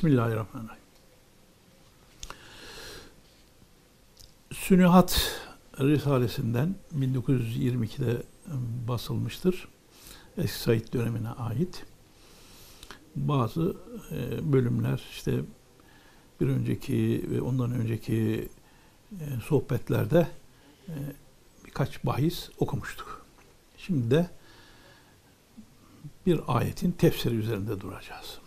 Bismillahirrahmanirrahim. 0.00 0.82
Sünihat 4.52 5.40
Risalesinden 5.80 6.74
1922'de 6.98 8.22
basılmıştır. 8.88 9.68
Eski 10.38 10.58
Said 10.58 10.92
dönemine 10.92 11.28
ait. 11.28 11.84
Bazı 13.16 13.76
e, 14.12 14.52
bölümler 14.52 15.02
işte 15.10 15.40
bir 16.40 16.48
önceki 16.48 17.26
ve 17.30 17.40
ondan 17.40 17.72
önceki 17.72 18.48
e, 19.12 19.24
sohbetlerde 19.48 20.28
e, 20.88 20.94
birkaç 21.66 22.04
bahis 22.04 22.50
okumuştuk. 22.58 23.26
Şimdi 23.78 24.10
de 24.10 24.30
bir 26.26 26.40
ayetin 26.48 26.92
tefsiri 26.92 27.34
üzerinde 27.34 27.80
duracağız. 27.80 28.38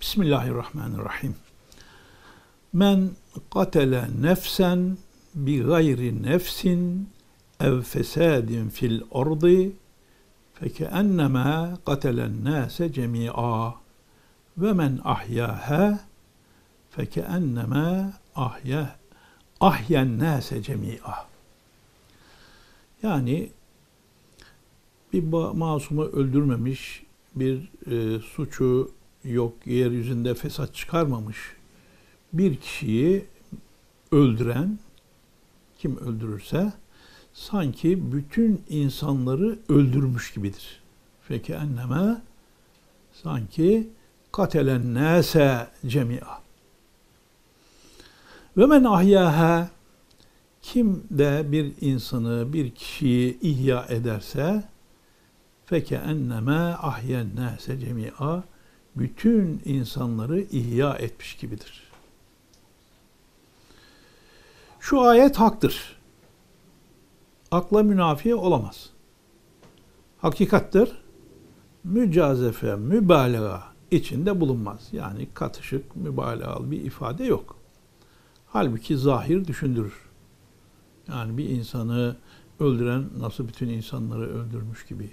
Bismillahirrahmanirrahim. 0.00 1.34
Men 2.72 3.10
katele 3.50 4.06
nefsen 4.20 4.98
bi 5.34 5.58
gayri 5.58 6.22
nefsin 6.22 7.10
ev 7.60 7.82
fesadin 7.82 8.68
fil 8.68 9.02
ardı 9.12 9.72
fekennema 10.54 11.78
katelen 11.86 12.44
nase 12.44 12.92
cemi'a 12.92 13.74
ve 14.58 14.72
men 14.72 15.00
ahyâhe 15.04 15.98
fekennema 16.90 18.12
ahya 18.36 18.96
ahyen 19.60 20.18
nase 20.18 20.62
cemi'a 20.62 21.26
yani 23.02 23.50
bir 25.12 25.22
masumu 25.52 26.04
öldürmemiş, 26.04 27.02
bir 27.34 27.70
e, 27.90 28.18
suçu 28.18 28.97
yok, 29.24 29.54
yeryüzünde 29.66 30.34
fesat 30.34 30.74
çıkarmamış 30.74 31.38
bir 32.32 32.56
kişiyi 32.56 33.24
öldüren 34.12 34.78
kim 35.78 35.96
öldürürse 35.96 36.72
sanki 37.32 38.12
bütün 38.12 38.62
insanları 38.68 39.58
öldürmüş 39.68 40.32
gibidir. 40.34 40.80
Feke 41.28 41.52
enneme 41.52 42.22
sanki 43.22 43.88
katelen 44.32 44.94
nase 44.94 45.66
cemia. 45.86 46.38
Ve 48.56 48.66
men 48.66 48.84
ahyaha 48.84 49.70
kim 50.62 51.04
de 51.10 51.52
bir 51.52 51.72
insanı, 51.80 52.52
bir 52.52 52.70
kişiyi 52.70 53.40
ihya 53.40 53.86
ederse 53.88 54.64
feke 55.66 55.94
enneme 55.94 56.58
ahyen 56.58 57.36
nase 57.36 57.80
cemia 57.80 58.42
bütün 58.96 59.62
insanları 59.64 60.40
ihya 60.40 60.94
etmiş 60.94 61.36
gibidir. 61.36 61.88
Şu 64.80 65.00
ayet 65.00 65.36
haktır. 65.36 65.98
Akla 67.50 67.82
münafi 67.82 68.34
olamaz. 68.34 68.90
Hakikattir. 70.18 70.92
Mücazefe, 71.84 72.76
mübalağa 72.76 73.72
içinde 73.90 74.40
bulunmaz. 74.40 74.88
Yani 74.92 75.28
katışık, 75.34 75.96
mübalağalı 75.96 76.70
bir 76.70 76.80
ifade 76.80 77.24
yok. 77.24 77.56
Halbuki 78.46 78.96
zahir 78.96 79.46
düşündürür. 79.46 80.08
Yani 81.08 81.38
bir 81.38 81.48
insanı 81.48 82.16
öldüren 82.60 83.08
nasıl 83.18 83.48
bütün 83.48 83.68
insanları 83.68 84.28
öldürmüş 84.38 84.86
gibi 84.86 85.10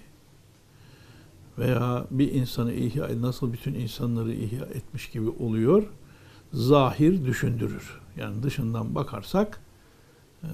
veya 1.58 2.06
bir 2.12 2.32
insanı 2.32 2.74
ihya 2.74 3.22
nasıl 3.22 3.54
bütün 3.54 3.74
insanları 3.74 4.34
ihya 4.34 4.66
etmiş 4.66 5.10
gibi 5.10 5.30
oluyor. 5.30 5.84
Zahir 6.54 7.26
düşündürür. 7.26 8.02
Yani 8.18 8.44
dışından 8.44 8.96
bakarsak 8.96 9.62
e, 10.44 10.50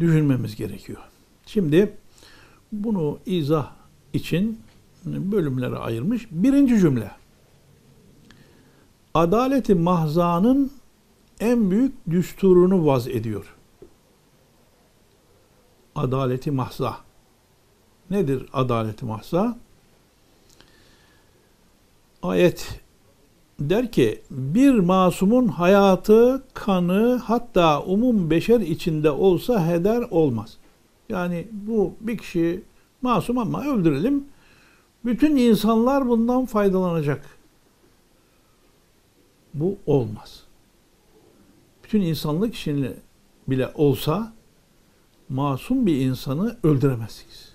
düşünmemiz 0.00 0.56
gerekiyor. 0.56 1.02
Şimdi 1.46 1.96
bunu 2.72 3.18
izah 3.26 3.72
için 4.12 4.60
bölümlere 5.04 5.76
ayırmış. 5.76 6.28
Birinci 6.30 6.78
cümle. 6.80 7.10
Adaleti 9.14 9.74
mahzanın 9.74 10.70
en 11.40 11.70
büyük 11.70 12.10
düsturunu 12.10 12.86
vaz 12.86 13.08
ediyor. 13.08 13.56
Adaleti 15.94 16.50
mahza. 16.50 16.96
Nedir 18.10 18.46
adaleti 18.52 19.04
mahza? 19.04 19.58
Ayet 22.22 22.80
der 23.60 23.92
ki 23.92 24.22
bir 24.30 24.74
masumun 24.74 25.48
hayatı, 25.48 26.42
kanı 26.54 27.20
hatta 27.24 27.82
umum 27.82 28.30
beşer 28.30 28.60
içinde 28.60 29.10
olsa 29.10 29.68
heder 29.68 30.06
olmaz. 30.10 30.56
Yani 31.08 31.48
bu 31.52 31.94
bir 32.00 32.18
kişi 32.18 32.62
masum 33.02 33.38
ama 33.38 33.64
öldürelim. 33.64 34.24
Bütün 35.04 35.36
insanlar 35.36 36.08
bundan 36.08 36.44
faydalanacak. 36.44 37.38
Bu 39.54 39.78
olmaz. 39.86 40.44
Bütün 41.84 42.00
insanlık 42.00 42.54
için 42.54 42.96
bile 43.48 43.72
olsa 43.74 44.32
masum 45.28 45.86
bir 45.86 45.96
insanı 45.96 46.56
öldüremezsiniz. 46.62 47.53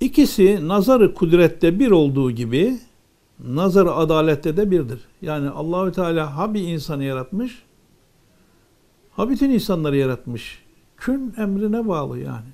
İkisi 0.00 0.68
nazarı 0.68 1.14
kudrette 1.14 1.78
bir 1.78 1.90
olduğu 1.90 2.30
gibi 2.30 2.78
nazarı 3.44 3.92
adalette 3.92 4.56
de 4.56 4.70
birdir. 4.70 5.00
Yani 5.22 5.48
Allahü 5.48 5.92
Teala 5.92 6.36
ha 6.36 6.54
bir 6.54 6.62
insanı 6.62 7.04
yaratmış, 7.04 7.62
ha 9.10 9.30
bütün 9.30 9.50
insanları 9.50 9.96
yaratmış. 9.96 10.62
Kün 10.96 11.34
emrine 11.38 11.88
bağlı 11.88 12.18
yani. 12.18 12.48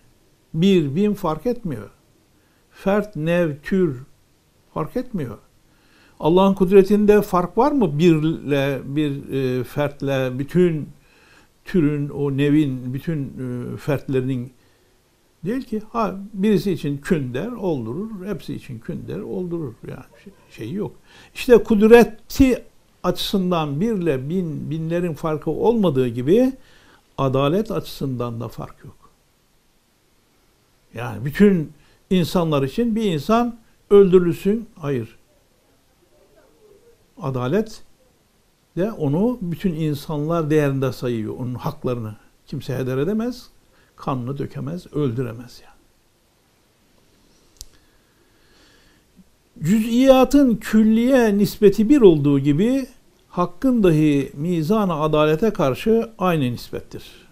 Bir, 0.55 0.95
bin 0.95 1.15
fark 1.15 1.47
etmiyor. 1.47 1.91
Fert, 2.71 3.17
nev, 3.17 3.56
tür 3.62 4.03
fark 4.75 4.97
etmiyor. 4.97 5.39
Allah'ın 6.21 6.55
kudretinde 6.55 7.23
fark 7.23 7.59
var 7.59 7.73
mı 7.73 7.99
birle, 7.99 8.81
bir 8.85 9.33
e, 9.33 9.65
fertle, 9.65 10.39
bütün 10.39 10.89
türün, 11.65 12.09
o 12.09 12.37
nevin, 12.37 12.95
bütün 12.95 13.23
e, 13.25 13.77
fertlerinin 13.77 14.53
Değil 15.47 15.62
ki 15.62 15.83
ha 15.93 16.15
birisi 16.33 16.73
için 16.73 16.99
kün 16.99 17.34
der 17.34 17.53
oldurur, 17.53 18.27
hepsi 18.27 18.55
için 18.55 18.79
kün 18.79 19.09
der 19.09 19.21
oldurur. 19.21 19.75
Yani 19.89 20.05
şey, 20.25 20.33
şey 20.51 20.73
yok. 20.73 20.93
İşte 21.34 21.62
kudreti 21.62 22.65
açısından 23.03 23.81
birle 23.81 24.29
bin, 24.29 24.71
binlerin 24.71 25.15
farkı 25.15 25.51
olmadığı 25.51 26.09
gibi 26.09 26.53
adalet 27.19 27.71
açısından 27.71 28.41
da 28.41 28.49
fark 28.49 28.85
yok. 28.85 29.11
Yani 30.95 31.25
bütün 31.25 31.73
insanlar 32.11 32.62
için 32.62 32.97
bir 32.97 33.12
insan 33.12 33.59
öldürülsün. 33.91 34.69
Hayır. 34.79 35.19
Adalet 37.23 37.83
de 38.77 38.93
onu 38.93 39.39
bütün 39.41 39.75
insanlar 39.75 40.51
değerinde 40.51 40.93
sayıyor. 40.93 41.35
Onun 41.39 41.55
haklarını 41.55 42.17
kimse 42.47 42.77
heder 42.77 42.99
edemez 42.99 43.51
kanını 43.97 44.39
dökemez, 44.39 44.87
öldüremez 44.93 45.62
yani. 45.65 45.76
Cüz'iyatın 49.62 50.56
külliye 50.56 51.38
nispeti 51.38 51.88
bir 51.88 52.00
olduğu 52.00 52.38
gibi 52.38 52.87
hakkın 53.29 53.82
dahi 53.82 54.32
mizan 54.35 54.88
adalete 54.88 55.53
karşı 55.53 56.11
aynı 56.19 56.53
nispettir. 56.53 57.29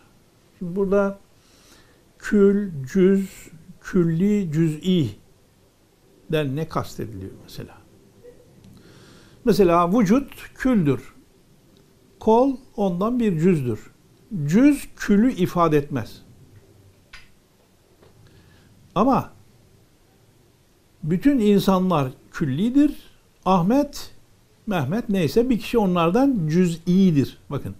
Şimdi 0.59 0.77
burada 0.77 1.19
kül, 2.19 2.71
cüz, 2.93 3.31
külli, 3.81 4.53
cüz'i 4.53 5.09
den 6.33 6.57
ne 6.57 6.69
kastediliyor 6.69 7.33
mesela? 7.43 7.75
Mesela 9.45 9.99
vücut 9.99 10.55
küldür. 10.55 11.15
Kol 12.21 12.57
ondan 12.77 13.21
bir 13.21 13.39
cüzdür. 13.39 13.81
Cüz 14.47 14.89
külü 14.97 15.33
ifade 15.33 15.79
etmez. 15.79 16.24
Ama 18.95 19.31
bütün 21.03 21.39
insanlar 21.39 22.09
küllidir. 22.33 22.95
Ahmet, 23.45 24.11
Mehmet 24.67 25.09
neyse 25.09 25.51
bir 25.51 25.59
kişi 25.59 25.79
onlardan 25.79 26.49
cüz'idir. 26.49 27.39
Bakın. 27.51 27.75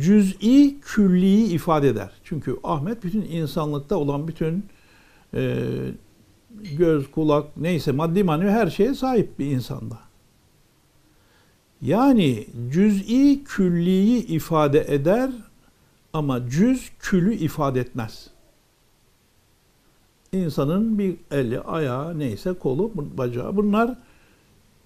Cüz'i 0.00 0.80
külliyi 0.80 1.46
ifade 1.46 1.88
eder. 1.88 2.10
Çünkü 2.24 2.56
Ahmet 2.64 3.04
bütün 3.04 3.22
insanlıkta 3.22 3.96
olan 3.96 4.28
bütün 4.28 4.64
e, 5.34 5.58
göz, 6.78 7.10
kulak 7.10 7.56
neyse 7.56 7.92
maddi 7.92 8.24
manevi 8.24 8.50
her 8.50 8.70
şeye 8.70 8.94
sahip 8.94 9.38
bir 9.38 9.46
insanda. 9.46 9.98
Yani 11.82 12.46
cüz'i 12.70 13.44
külliyi 13.44 14.26
ifade 14.26 14.86
eder 14.88 15.30
ama 16.12 16.48
cüz 16.50 16.90
külü 16.98 17.34
ifade 17.34 17.80
etmez. 17.80 18.30
İnsanın 20.32 20.98
bir 20.98 21.16
eli, 21.30 21.60
ayağı, 21.60 22.18
neyse 22.18 22.52
kolu, 22.52 22.92
bacağı 22.94 23.56
bunlar 23.56 23.98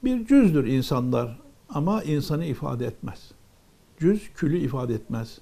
bir 0.05 0.27
cüzdür 0.27 0.67
insanlar 0.67 1.39
ama 1.69 2.03
insanı 2.03 2.45
ifade 2.45 2.87
etmez. 2.87 3.31
Cüz 3.99 4.31
külü 4.35 4.59
ifade 4.59 4.95
etmez. 4.95 5.39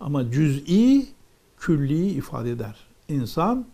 Ama 0.00 0.30
cüz'i 0.30 1.06
külliyi 1.58 2.14
ifade 2.14 2.50
eder. 2.50 2.76
İnsan 3.08 3.66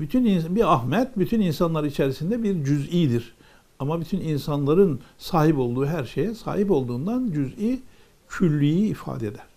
bütün 0.00 0.56
bir 0.56 0.72
Ahmet 0.72 1.18
bütün 1.18 1.40
insanlar 1.40 1.84
içerisinde 1.84 2.42
bir 2.42 2.64
cüz'idir. 2.64 3.34
Ama 3.78 4.00
bütün 4.00 4.20
insanların 4.20 5.00
sahip 5.18 5.58
olduğu 5.58 5.86
her 5.86 6.04
şeye 6.04 6.34
sahip 6.34 6.70
olduğundan 6.70 7.30
cüz'i 7.32 7.80
külliyi 8.28 8.90
ifade 8.90 9.26
eder. 9.26 9.49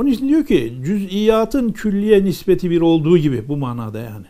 Onun 0.00 0.10
için 0.10 0.28
diyor 0.28 0.44
ki 0.44 0.78
cüz'iyatın 0.84 1.72
külliye 1.72 2.24
nispeti 2.24 2.70
bir 2.70 2.80
olduğu 2.80 3.18
gibi 3.18 3.48
bu 3.48 3.56
manada 3.56 3.98
yani. 3.98 4.26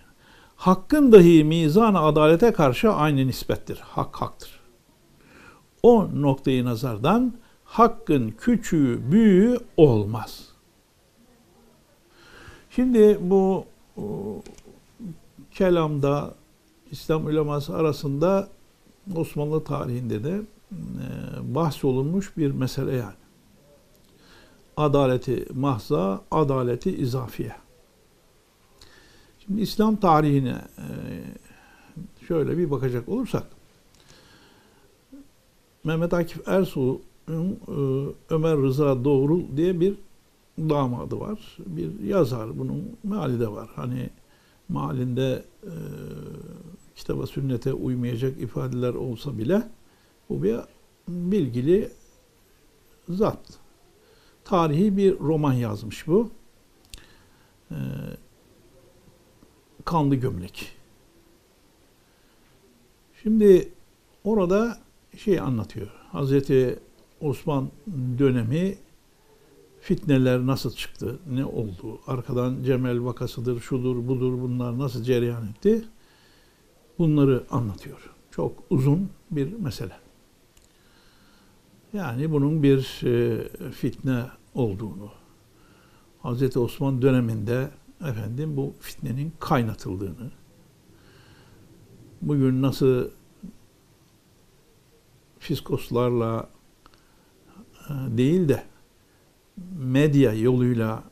Hakkın 0.57 1.13
dahi 1.13 1.45
mizan 1.45 1.95
adalete 1.95 2.53
karşı 2.53 2.93
aynı 2.93 3.27
nispettir. 3.27 3.79
Hak 3.83 4.17
haktır. 4.17 4.61
O 5.83 6.09
noktayı 6.15 6.65
nazardan 6.65 7.33
hakkın 7.65 8.31
küçüğü 8.31 9.01
büyüğü 9.13 9.59
olmaz. 9.77 10.49
Şimdi 12.71 13.19
bu 13.21 13.65
kelamda 15.51 16.35
İslam 16.91 17.27
uleması 17.27 17.77
arasında 17.77 18.49
Osmanlı 19.17 19.65
tarihinde 19.65 20.25
de 20.25 20.41
e, 20.73 21.55
bahsolunmuş 21.55 22.37
bir 22.37 22.51
mesele 22.51 22.93
yani. 22.97 23.20
Adaleti 24.81 25.47
mahza, 25.55 26.21
adaleti 26.31 26.97
izafiye. 26.97 27.57
Şimdi 29.39 29.61
İslam 29.61 29.97
tarihine 29.97 30.59
e, 30.79 30.87
şöyle 32.27 32.59
bir 32.59 32.71
bakacak 32.71 33.09
olursak 33.09 33.47
Mehmet 35.85 36.15
Akif 36.15 36.49
Ersoy'un 36.49 37.59
e, 37.69 38.35
Ömer 38.35 38.57
Rıza 38.57 39.05
Doğrul 39.05 39.43
diye 39.57 39.81
bir 39.81 39.95
damadı 40.59 41.21
var. 41.21 41.57
Bir 41.67 42.01
yazar. 42.01 42.59
Bunun 42.59 42.97
meali 43.05 43.41
de 43.41 43.49
var. 43.53 43.69
Hani 43.77 44.11
malinde 44.69 45.45
e, 45.63 45.73
kitaba 46.97 47.27
sünnete 47.27 47.73
uymayacak 47.73 48.41
ifadeler 48.41 48.95
olsa 48.95 49.39
bile 49.39 49.63
bu 50.29 50.43
bir 50.43 50.57
bilgili 51.09 51.91
zat. 53.09 53.60
Tarihi 54.51 54.97
bir 54.97 55.19
roman 55.19 55.53
yazmış 55.53 56.07
bu. 56.07 56.31
E, 57.71 57.77
Kanlı 59.85 60.15
Gömlek. 60.15 60.73
Şimdi 63.23 63.73
orada 64.25 64.79
şey 65.17 65.41
anlatıyor. 65.41 65.89
Hazreti 66.13 66.79
Osman 67.21 67.71
dönemi 68.19 68.79
fitneler 69.81 70.47
nasıl 70.47 70.73
çıktı, 70.73 71.19
ne 71.31 71.45
oldu, 71.45 72.01
arkadan 72.07 72.63
Cemel 72.63 73.05
vakasıdır, 73.05 73.61
şudur, 73.61 74.09
budur 74.09 74.33
bunlar 74.43 74.79
nasıl 74.79 75.03
cereyan 75.03 75.47
etti 75.47 75.85
bunları 76.99 77.45
anlatıyor. 77.51 78.11
Çok 78.31 78.63
uzun 78.71 79.11
bir 79.31 79.53
mesele. 79.53 79.97
Yani 81.93 82.33
bunun 82.33 82.63
bir 82.63 83.01
e, 83.05 83.49
fitne 83.71 84.25
olduğunu, 84.55 85.11
Hz. 86.25 86.57
Osman 86.57 87.03
döneminde 87.03 87.71
efendim 88.01 88.57
bu 88.57 88.75
fitnenin 88.81 89.33
kaynatıldığını, 89.41 90.31
bugün 92.23 92.63
nasıl 92.63 93.09
fiskoslarla 95.39 96.49
e, 97.89 97.93
değil 97.93 98.49
de 98.49 98.65
medya 99.79 100.33
yoluyla 100.33 101.05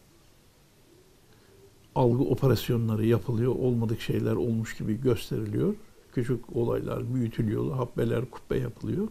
algı 1.94 2.22
operasyonları 2.22 3.06
yapılıyor, 3.06 3.54
olmadık 3.54 4.00
şeyler 4.00 4.32
olmuş 4.32 4.76
gibi 4.76 5.00
gösteriliyor. 5.00 5.74
Küçük 6.12 6.56
olaylar 6.56 7.14
büyütülüyor, 7.14 7.72
habbeler, 7.72 8.30
kubbe 8.30 8.58
yapılıyor. 8.58 9.08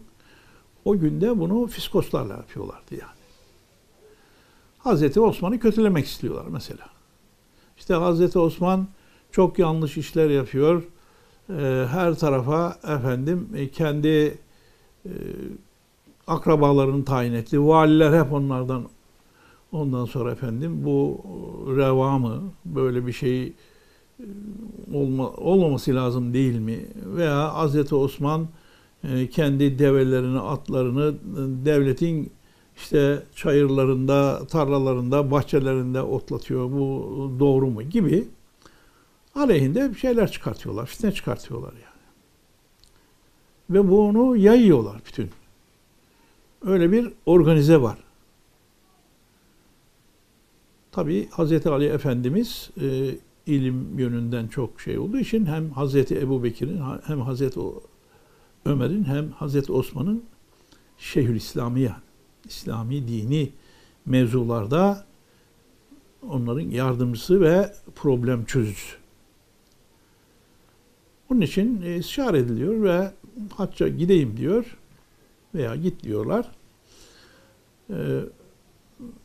O 0.86 0.98
günde 0.98 1.40
bunu 1.40 1.68
fiskoslarla 1.68 2.34
yapıyorlardı 2.34 2.96
yani. 2.96 3.17
Hazreti 4.88 5.20
Osman'ı 5.22 5.60
kötülemek 5.60 6.06
istiyorlar 6.06 6.46
mesela. 6.50 6.86
İşte 7.78 7.94
Hazreti 7.94 8.40
Osman 8.40 8.88
çok 9.32 9.60
yanlış 9.60 9.98
işler 9.98 10.30
yapıyor. 10.30 10.84
Ee, 11.50 11.86
her 11.92 12.16
tarafa 12.16 12.78
efendim 12.84 13.50
e, 13.56 13.70
kendi 13.70 14.38
e, 15.06 15.12
akrabalarını 16.28 17.06
tayin 17.06 17.34
etti. 17.34 17.68
Valiler 17.68 18.24
hep 18.24 18.34
onlardan 18.34 18.84
Ondan 19.72 20.06
sonra 20.06 20.32
efendim 20.32 20.86
bu 20.86 21.22
revamı 21.78 22.44
böyle 22.66 23.08
bir 23.08 23.12
şey 23.14 23.44
e, 23.44 23.54
olma, 24.94 25.30
olmaması 25.30 25.96
lazım 25.96 26.34
değil 26.34 26.60
mi? 26.60 26.80
Veya 27.16 27.54
Hazreti 27.54 27.96
Osman 27.96 28.48
kendi 29.32 29.80
develerini, 29.80 30.40
atlarını 30.40 31.14
devletin 31.66 32.32
işte 32.78 33.24
çayırlarında, 33.36 34.48
tarlalarında, 34.48 35.32
bahçelerinde 35.32 36.02
otlatıyor. 36.02 36.72
Bu 36.72 37.32
doğru 37.40 37.68
mu? 37.68 37.84
Gibi 37.84 38.28
aleyhinde 39.36 39.90
bir 39.90 39.96
şeyler 39.96 40.32
çıkartıyorlar. 40.32 40.86
Fitne 40.86 41.12
çıkartıyorlar 41.12 41.74
yani. 41.74 41.84
Ve 43.70 43.90
bunu 43.90 44.36
yayıyorlar 44.36 45.02
bütün. 45.06 45.30
Öyle 46.66 46.92
bir 46.92 47.14
organize 47.26 47.82
var. 47.82 47.98
Tabi 50.92 51.30
Hazreti 51.30 51.70
Ali 51.70 51.86
Efendimiz 51.86 52.70
e, 52.82 53.16
ilim 53.46 54.00
yönünden 54.00 54.48
çok 54.48 54.82
şey 54.82 54.98
olduğu 54.98 55.20
için 55.20 55.46
hem 55.46 55.70
Hazreti 55.70 56.20
Ebu 56.20 56.44
Bekir'in 56.44 56.82
hem 57.06 57.22
Hazreti 57.22 57.60
Ömer'in 58.66 59.04
hem 59.04 59.32
Hazreti 59.32 59.72
Osman'ın 59.72 60.24
Şeyhül 60.98 61.36
İslami 61.36 61.82
yani 61.82 62.07
İslami 62.50 63.08
dini 63.08 63.50
mevzularda 64.06 65.06
onların 66.30 66.70
yardımcısı 66.70 67.42
ve 67.42 67.74
problem 67.96 68.46
çözücüsü. 68.46 68.98
Bunun 71.30 71.42
için 71.42 71.82
istişare 71.82 72.38
ediliyor 72.38 72.84
ve 72.84 73.12
hacca 73.56 73.88
gideyim 73.88 74.38
diyor 74.38 74.78
veya 75.56 75.76
git 75.76 76.04
diyorlar. 76.04 76.52
Ee, 77.90 78.20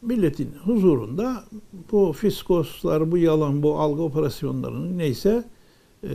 milletin 0.03 0.53
huzurunda 0.65 1.45
bu 1.93 2.13
fiskoslar, 2.13 3.11
bu 3.11 3.19
yalan, 3.19 3.63
bu 3.63 3.79
algı 3.79 4.03
operasyonlarının 4.03 4.99
neyse 4.99 5.45
e, 6.05 6.11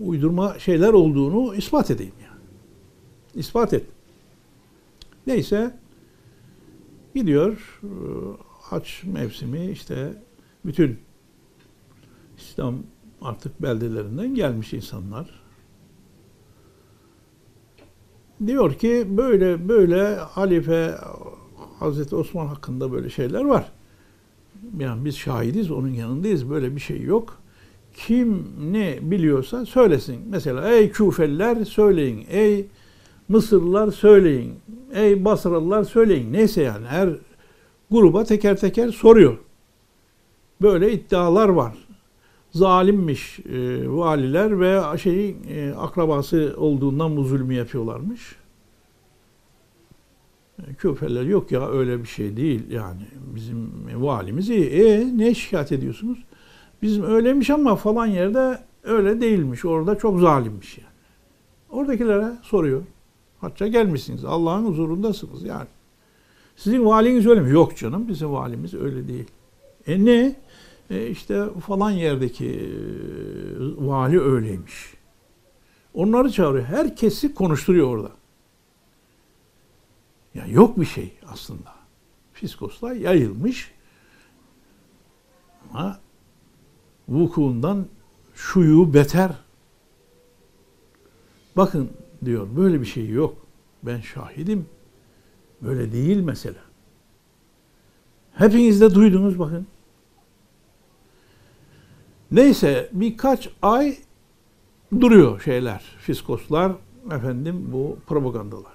uydurma 0.00 0.58
şeyler 0.58 0.92
olduğunu 0.92 1.54
ispat 1.54 1.90
edeyim 1.90 2.14
yani. 2.22 2.40
İspat 3.34 3.72
et. 3.72 3.86
Neyse 5.26 5.74
gidiyor 7.14 7.80
e, 7.82 7.88
haç 8.60 9.02
mevsimi 9.04 9.70
işte 9.70 10.22
bütün 10.64 10.98
İslam 12.36 12.74
artık 13.22 13.62
beldelerinden 13.62 14.34
gelmiş 14.34 14.72
insanlar. 14.72 15.44
Diyor 18.46 18.74
ki 18.74 19.06
böyle 19.08 19.68
böyle 19.68 20.14
halife 20.16 20.94
Hazreti 21.78 22.16
Osman 22.16 22.46
hakkında 22.46 22.92
böyle 22.92 23.10
şeyler 23.10 23.44
var. 23.44 23.72
Yani 24.78 25.04
biz 25.04 25.16
şahidiz, 25.16 25.70
onun 25.70 25.88
yanındayız. 25.88 26.50
Böyle 26.50 26.74
bir 26.76 26.80
şey 26.80 27.02
yok. 27.02 27.42
Kim 27.94 28.46
ne 28.72 28.98
biliyorsa 29.02 29.66
söylesin. 29.66 30.20
Mesela 30.28 30.70
ey 30.70 30.90
Küfeliler 30.90 31.64
söyleyin, 31.64 32.26
ey 32.28 32.66
Mısırlılar 33.28 33.90
söyleyin, 33.90 34.54
ey 34.94 35.24
Basralılar 35.24 35.84
söyleyin. 35.84 36.32
Neyse 36.32 36.62
yani 36.62 36.86
her 36.86 37.08
gruba 37.90 38.24
teker 38.24 38.56
teker 38.56 38.88
soruyor. 38.88 39.38
Böyle 40.62 40.92
iddialar 40.92 41.48
var. 41.48 41.74
Zalimmiş 42.50 43.38
e, 43.38 43.88
valiler 43.88 44.60
ve 44.60 44.98
şey 44.98 45.36
e, 45.48 45.74
akrabası 45.78 46.54
olduğundan 46.56 47.16
bu 47.16 47.24
zulmü 47.24 47.54
yapıyorlarmış. 47.54 48.36
Küfeler 50.78 51.22
yok 51.22 51.52
ya 51.52 51.68
öyle 51.68 52.02
bir 52.02 52.08
şey 52.08 52.36
değil 52.36 52.70
yani 52.70 53.02
bizim 53.34 53.70
valimiz 53.94 54.50
iyi. 54.50 54.66
E 54.66 55.18
ne 55.18 55.34
şikayet 55.34 55.72
ediyorsunuz? 55.72 56.18
Bizim 56.82 57.04
öylemiş 57.04 57.50
ama 57.50 57.76
falan 57.76 58.06
yerde 58.06 58.58
öyle 58.82 59.20
değilmiş. 59.20 59.64
Orada 59.64 59.98
çok 59.98 60.20
zalimmiş 60.20 60.78
yani. 60.78 60.88
Oradakilere 61.70 62.32
soruyor. 62.42 62.82
Hatta 63.44 63.66
gelmişsiniz. 63.66 64.24
Allah'ın 64.24 64.66
huzurundasınız 64.66 65.42
yani. 65.42 65.66
Sizin 66.56 66.86
valiniz 66.86 67.26
öyle 67.26 67.40
mi? 67.40 67.50
Yok 67.50 67.76
canım 67.76 68.08
bizim 68.08 68.32
valimiz 68.32 68.74
öyle 68.74 69.08
değil. 69.08 69.26
E 69.86 70.04
ne? 70.04 70.36
E 70.90 71.08
işte 71.08 71.44
falan 71.66 71.90
yerdeki 71.90 72.46
e, 72.46 72.66
vali 73.86 74.20
öyleymiş. 74.20 74.94
Onları 75.94 76.30
çağırıyor. 76.30 76.64
Herkesi 76.64 77.34
konuşturuyor 77.34 77.88
orada. 77.88 78.10
Ya 80.34 80.46
yok 80.46 80.80
bir 80.80 80.86
şey 80.86 81.12
aslında. 81.26 81.74
Fiskoslar 82.32 82.92
yayılmış 82.92 83.70
ama 85.70 86.00
vukuundan 87.08 87.86
şuyu 88.34 88.94
beter. 88.94 89.30
Bakın 91.56 91.90
diyor 92.26 92.48
böyle 92.56 92.80
bir 92.80 92.86
şey 92.86 93.08
yok. 93.08 93.36
Ben 93.82 94.00
şahidim. 94.00 94.66
Böyle 95.62 95.92
değil 95.92 96.20
mesela. 96.20 96.60
Hepiniz 98.34 98.80
de 98.80 98.94
duydunuz 98.94 99.38
bakın. 99.38 99.66
Neyse 102.30 102.90
birkaç 102.92 103.48
ay 103.62 103.96
duruyor 105.00 105.40
şeyler, 105.40 105.82
fiskoslar, 105.98 106.72
efendim 107.06 107.68
bu 107.72 107.98
propagandalar. 108.06 108.74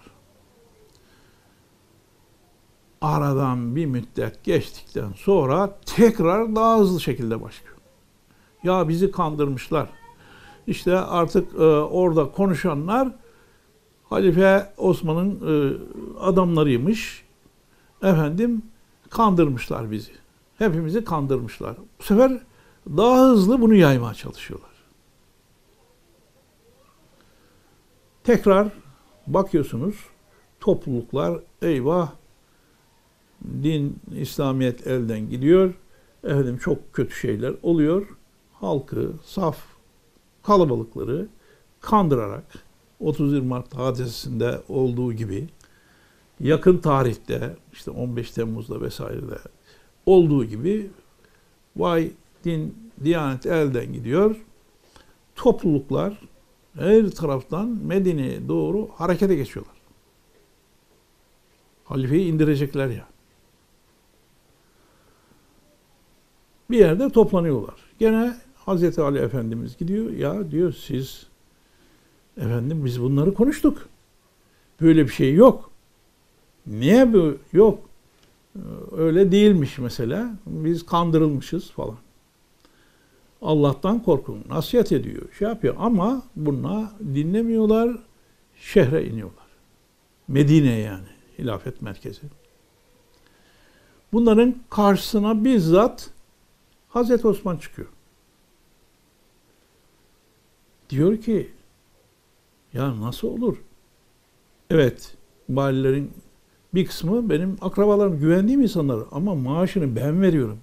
Aradan 3.01 3.75
bir 3.75 3.85
müddet 3.85 4.43
geçtikten 4.43 5.11
sonra 5.15 5.79
tekrar 5.85 6.55
daha 6.55 6.79
hızlı 6.79 7.01
şekilde 7.01 7.41
başlıyor. 7.41 7.75
Ya 8.63 8.89
bizi 8.89 9.11
kandırmışlar. 9.11 9.89
İşte 10.67 10.97
artık 10.97 11.53
e, 11.53 11.63
orada 11.67 12.31
konuşanlar 12.31 13.11
Halife 14.09 14.73
Osman'ın 14.77 15.31
e, 15.31 15.77
adamlarıymış. 16.19 17.23
Efendim 18.03 18.61
kandırmışlar 19.09 19.91
bizi. 19.91 20.11
Hepimizi 20.57 21.03
kandırmışlar. 21.03 21.75
Bu 21.99 22.03
sefer 22.03 22.41
daha 22.87 23.29
hızlı 23.29 23.61
bunu 23.61 23.75
yaymaya 23.75 24.13
çalışıyorlar. 24.13 24.69
Tekrar 28.23 28.67
bakıyorsunuz 29.27 29.95
topluluklar 30.59 31.39
eyvah 31.61 32.11
din, 33.63 33.99
İslamiyet 34.15 34.87
elden 34.87 35.29
gidiyor. 35.29 35.73
Efendim 36.23 36.57
çok 36.57 36.93
kötü 36.93 37.15
şeyler 37.15 37.53
oluyor. 37.63 38.07
Halkı, 38.53 39.11
saf 39.23 39.57
kalabalıkları 40.43 41.27
kandırarak 41.81 42.68
31 42.99 43.39
Mart 43.39 43.75
hadisesinde 43.75 44.61
olduğu 44.69 45.13
gibi 45.13 45.47
yakın 46.39 46.77
tarihte 46.77 47.55
işte 47.73 47.91
15 47.91 48.31
Temmuz'da 48.31 48.81
vesairede 48.81 49.37
olduğu 50.05 50.45
gibi 50.45 50.89
vay 51.75 52.11
din, 52.43 52.91
diyanet 53.03 53.45
elden 53.45 53.93
gidiyor. 53.93 54.35
Topluluklar 55.35 56.21
her 56.73 57.09
taraftan 57.09 57.67
Medine'ye 57.67 58.47
doğru 58.47 58.89
harekete 58.95 59.35
geçiyorlar. 59.35 59.75
Halifeyi 61.83 62.33
indirecekler 62.33 62.87
ya. 62.87 63.07
Bir 66.69 66.77
yerde 66.77 67.09
toplanıyorlar. 67.09 67.75
Gene 67.99 68.37
Hazreti 68.55 69.01
Ali 69.01 69.17
Efendimiz 69.17 69.77
gidiyor. 69.77 70.11
Ya 70.11 70.51
diyor 70.51 70.73
siz 70.73 71.28
efendim 72.39 72.85
biz 72.85 73.01
bunları 73.01 73.33
konuştuk. 73.33 73.89
Böyle 74.81 75.03
bir 75.03 75.11
şey 75.11 75.33
yok. 75.33 75.71
Niye 76.67 77.13
bu 77.13 77.37
yok? 77.53 77.89
Öyle 78.97 79.31
değilmiş 79.31 79.77
mesela. 79.77 80.35
Biz 80.45 80.85
kandırılmışız 80.85 81.71
falan. 81.71 81.97
Allah'tan 83.41 84.03
korkun. 84.03 84.43
Nasihat 84.49 84.91
ediyor. 84.91 85.33
Şey 85.39 85.47
yapıyor 85.47 85.75
ama 85.79 86.23
buna 86.35 86.91
dinlemiyorlar. 87.15 87.97
Şehre 88.55 89.05
iniyorlar. 89.05 89.47
Medine 90.27 90.79
yani. 90.79 91.07
Hilafet 91.39 91.81
merkezi. 91.81 92.21
Bunların 94.13 94.55
karşısına 94.69 95.43
bizzat 95.45 96.09
Hazreti 96.89 97.27
Osman 97.27 97.57
çıkıyor. 97.57 97.87
Diyor 100.89 101.17
ki 101.17 101.49
ya 102.73 103.01
nasıl 103.01 103.27
olur? 103.27 103.57
Evet, 104.69 105.13
valilerin 105.49 106.11
bir 106.73 106.85
kısmı 106.85 107.29
benim 107.29 107.57
akrabalarım, 107.61 108.19
güvendiğim 108.19 108.61
insanlar 108.61 108.99
ama 109.11 109.35
maaşını 109.35 109.95
ben 109.95 110.21
veriyorum. 110.21 110.57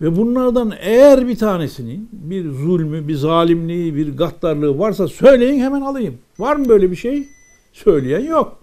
Ve 0.00 0.16
bunlardan 0.16 0.72
eğer 0.80 1.28
bir 1.28 1.36
tanesinin 1.36 2.08
bir 2.12 2.50
zulmü, 2.50 3.08
bir 3.08 3.14
zalimliği, 3.14 3.94
bir 3.94 4.16
gaddarlığı 4.16 4.78
varsa 4.78 5.08
söyleyin 5.08 5.60
hemen 5.60 5.80
alayım. 5.80 6.18
Var 6.38 6.56
mı 6.56 6.68
böyle 6.68 6.90
bir 6.90 6.96
şey? 6.96 7.28
Söyleyen 7.72 8.20
yok. 8.20 8.58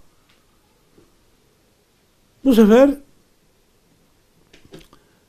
Bu 2.44 2.54
sefer 2.54 2.94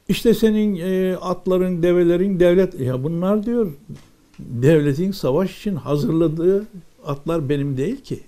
işte 0.08 0.34
senin 0.34 0.76
e, 0.76 1.16
atların, 1.16 1.84
develerin 1.84 2.40
devlet 2.40 2.80
ya 2.80 3.04
bunlar 3.04 3.46
diyor 3.46 3.72
devletin 4.50 5.12
savaş 5.12 5.58
için 5.60 5.76
hazırladığı 5.76 6.66
atlar 7.06 7.50
benim 7.50 7.78
değil 7.78 8.02
ki. 8.02 8.20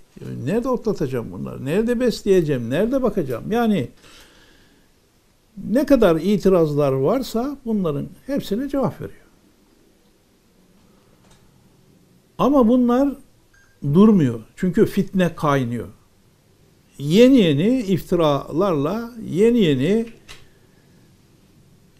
Nerede 0.44 0.68
otlatacağım 0.68 1.32
bunları? 1.32 1.64
Nerede 1.64 2.00
besleyeceğim? 2.00 2.70
Nerede 2.70 3.02
bakacağım? 3.02 3.52
Yani 3.52 3.88
ne 5.70 5.86
kadar 5.86 6.16
itirazlar 6.16 6.92
varsa 6.92 7.56
bunların 7.64 8.06
hepsine 8.26 8.68
cevap 8.68 9.00
veriyor. 9.00 9.24
Ama 12.38 12.68
bunlar 12.68 13.08
durmuyor. 13.94 14.40
Çünkü 14.56 14.86
fitne 14.86 15.34
kaynıyor. 15.34 15.88
Yeni 16.98 17.36
yeni 17.36 17.78
iftiralarla, 17.78 19.10
yeni 19.26 19.58
yeni 19.58 20.06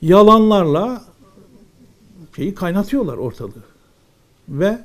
yalanlarla 0.03 1.05
şeyi 2.37 2.55
kaynatıyorlar 2.55 3.17
ortalığı. 3.17 3.74
Ve 4.49 4.79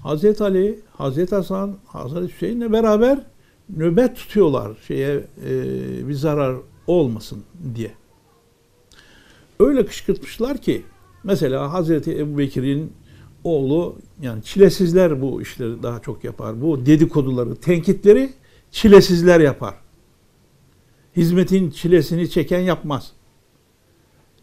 Hazreti 0.00 0.44
Ali, 0.44 0.80
Hazreti 0.92 1.34
Hasan, 1.34 1.76
Hazreti 1.86 2.34
Hüseyin'le 2.34 2.72
beraber 2.72 3.18
nöbet 3.76 4.16
tutuyorlar 4.16 4.72
şeye 4.88 5.24
e, 5.46 6.08
bir 6.08 6.14
zarar 6.14 6.56
olmasın 6.86 7.44
diye. 7.74 7.92
Öyle 9.60 9.86
kışkırtmışlar 9.86 10.58
ki 10.58 10.82
mesela 11.24 11.72
Hazreti 11.72 12.18
Ebu 12.18 12.38
Bekir'in 12.38 12.92
oğlu 13.44 13.96
yani 14.22 14.42
çilesizler 14.42 15.22
bu 15.22 15.42
işleri 15.42 15.82
daha 15.82 16.00
çok 16.00 16.24
yapar. 16.24 16.62
Bu 16.62 16.86
dedikoduları, 16.86 17.56
tenkitleri 17.56 18.32
çilesizler 18.70 19.40
yapar. 19.40 19.74
Hizmetin 21.16 21.70
çilesini 21.70 22.30
çeken 22.30 22.60
yapmaz. 22.60 23.12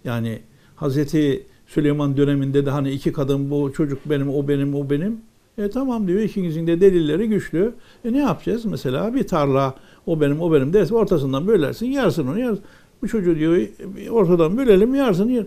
Yani 0.04 0.42
Hazreti 0.76 1.48
Süleyman 1.70 2.18
döneminde 2.18 2.66
de 2.66 2.70
hani 2.70 2.92
iki 2.92 3.14
kadın 3.14 3.52
bu 3.52 3.74
çocuk 3.74 4.00
benim, 4.06 4.30
o 4.30 4.48
benim, 4.48 4.76
o 4.76 4.90
benim. 4.90 5.22
E 5.58 5.70
tamam 5.70 6.08
diyor 6.08 6.22
ikinizin 6.22 6.68
de 6.68 6.82
delilleri 6.82 7.30
güçlü. 7.30 7.74
E 8.06 8.14
ne 8.14 8.18
yapacağız? 8.18 8.66
Mesela 8.66 9.14
bir 9.14 9.28
tarla 9.28 9.76
o 10.06 10.22
benim, 10.22 10.42
o 10.42 10.54
benim 10.54 10.74
derse 10.74 10.96
ortasından 10.96 11.48
bölersin, 11.48 11.86
yarsın 11.86 12.28
onu, 12.28 12.40
yarsın. 12.40 12.64
Bu 13.02 13.08
çocuğu 13.08 13.36
diyor 13.36 13.68
ortadan 14.10 14.58
bölelim, 14.58 14.96
yarsın, 14.96 15.30
yer. 15.30 15.46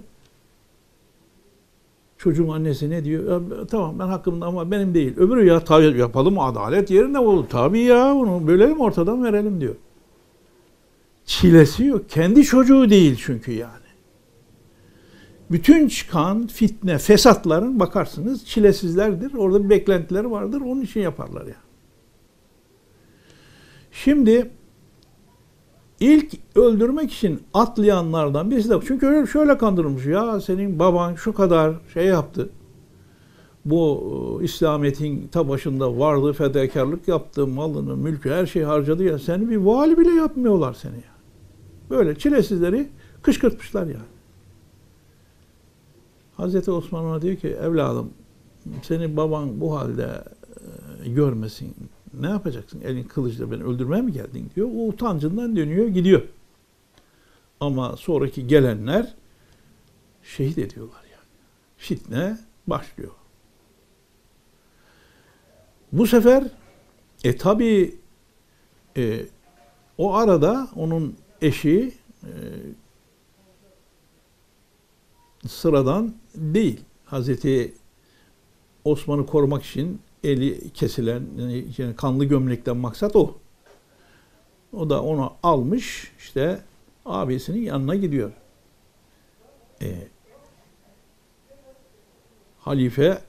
Çocuğun 2.18 2.48
annesi 2.48 2.90
ne 2.90 3.04
diyor? 3.04 3.30
Ya, 3.32 3.66
tamam 3.66 3.98
ben 3.98 4.06
hakkımda 4.06 4.46
ama 4.46 4.70
benim 4.70 4.94
değil. 4.94 5.16
Öbürü 5.16 5.46
ya 5.46 5.60
tabii 5.60 5.98
yapalım 5.98 6.38
adalet 6.38 6.90
yerine 6.90 7.18
olur. 7.18 7.44
Tabii 7.50 7.80
ya 7.80 8.14
onu 8.14 8.46
bölelim 8.46 8.80
ortadan 8.80 9.24
verelim 9.24 9.60
diyor. 9.60 9.74
Çilesi 11.24 11.84
yok. 11.84 12.08
Kendi 12.08 12.44
çocuğu 12.44 12.90
değil 12.90 13.16
çünkü 13.24 13.52
yani 13.52 13.81
bütün 15.52 15.88
çıkan 15.88 16.46
fitne, 16.46 16.98
fesatların 16.98 17.80
bakarsınız 17.80 18.46
çilesizlerdir. 18.46 19.34
Orada 19.34 19.64
bir 19.64 19.70
beklentileri 19.70 20.30
vardır. 20.30 20.60
Onun 20.60 20.80
için 20.80 21.00
yaparlar 21.00 21.40
ya. 21.40 21.46
Yani. 21.46 21.56
Şimdi 23.92 24.50
ilk 26.00 26.32
öldürmek 26.54 27.12
için 27.12 27.42
atlayanlardan 27.54 28.50
birisi 28.50 28.70
de 28.70 28.74
çünkü 28.86 29.06
öyle 29.06 29.26
şöyle 29.26 29.58
kandırılmış 29.58 30.06
ya 30.06 30.40
senin 30.40 30.78
baban 30.78 31.14
şu 31.14 31.34
kadar 31.34 31.74
şey 31.94 32.06
yaptı. 32.06 32.50
Bu 33.64 34.38
e, 34.40 34.44
İslamiyet'in 34.44 35.28
ta 35.28 35.48
başında 35.48 35.98
vardı, 35.98 36.32
fedakarlık 36.32 37.08
yaptı, 37.08 37.46
malını, 37.46 37.96
mülkü, 37.96 38.30
her 38.30 38.46
şeyi 38.46 38.64
harcadı 38.64 39.04
ya. 39.04 39.18
Seni 39.18 39.50
bir 39.50 39.56
vali 39.56 39.98
bile 39.98 40.10
yapmıyorlar 40.10 40.74
seni 40.74 40.94
ya. 40.94 41.12
Böyle 41.90 42.18
çilesizleri 42.18 42.88
kışkırtmışlar 43.22 43.86
yani. 43.86 44.11
Hazreti 46.42 46.70
Osman 46.70 47.04
ona 47.04 47.22
diyor 47.22 47.36
ki 47.36 47.48
evladım 47.48 48.10
senin 48.82 49.16
baban 49.16 49.60
bu 49.60 49.76
halde 49.76 50.24
e, 51.04 51.08
görmesin. 51.08 51.74
Ne 52.20 52.28
yapacaksın? 52.28 52.80
Elin 52.80 53.04
kılıçla 53.04 53.50
beni 53.50 53.62
öldürmeye 53.62 54.02
mi 54.02 54.12
geldin 54.12 54.50
diyor. 54.56 54.68
O 54.76 54.88
utancından 54.88 55.56
dönüyor 55.56 55.86
gidiyor. 55.86 56.22
Ama 57.60 57.96
sonraki 57.96 58.46
gelenler 58.46 59.14
şehit 60.22 60.58
ediyorlar 60.58 61.02
yani. 61.12 61.28
Fitne 61.76 62.38
başlıyor. 62.66 63.12
Bu 65.92 66.06
sefer 66.06 66.44
e 67.24 67.36
tabi 67.36 67.98
e, 68.96 69.26
o 69.98 70.14
arada 70.14 70.68
onun 70.76 71.16
eşi 71.42 71.94
e, 72.22 72.30
sıradan 75.48 76.21
değil. 76.34 76.80
Hazreti 77.04 77.74
Osman'ı 78.84 79.26
korumak 79.26 79.64
için 79.64 80.00
eli 80.24 80.70
kesilen 80.70 81.22
yani 81.78 81.96
kanlı 81.96 82.24
gömlekten 82.24 82.76
maksat 82.76 83.16
o. 83.16 83.38
O 84.72 84.90
da 84.90 85.02
onu 85.02 85.32
almış 85.42 86.12
işte 86.18 86.62
abisinin 87.04 87.62
yanına 87.62 87.94
gidiyor. 87.94 88.32
E, 89.82 90.08
halife 92.58 93.22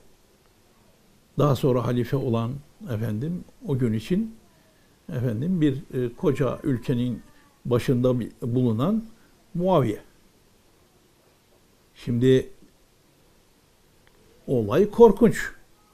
daha 1.38 1.56
sonra 1.56 1.86
halife 1.86 2.16
olan 2.16 2.52
efendim 2.90 3.44
o 3.68 3.78
gün 3.78 3.92
için 3.92 4.36
efendim 5.08 5.60
bir 5.60 5.74
e, 5.94 6.14
koca 6.14 6.58
ülkenin 6.62 7.22
başında 7.64 8.14
bulunan 8.42 9.04
Muaviye. 9.54 10.00
Şimdi 11.94 12.50
olay 14.46 14.90
korkunç. 14.90 15.50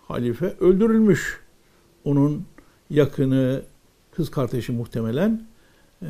Halife 0.08 0.54
öldürülmüş. 0.60 1.40
Onun 2.04 2.44
yakını 2.90 3.62
kız 4.12 4.30
kardeşi 4.30 4.72
muhtemelen 4.72 5.46
e, 6.02 6.08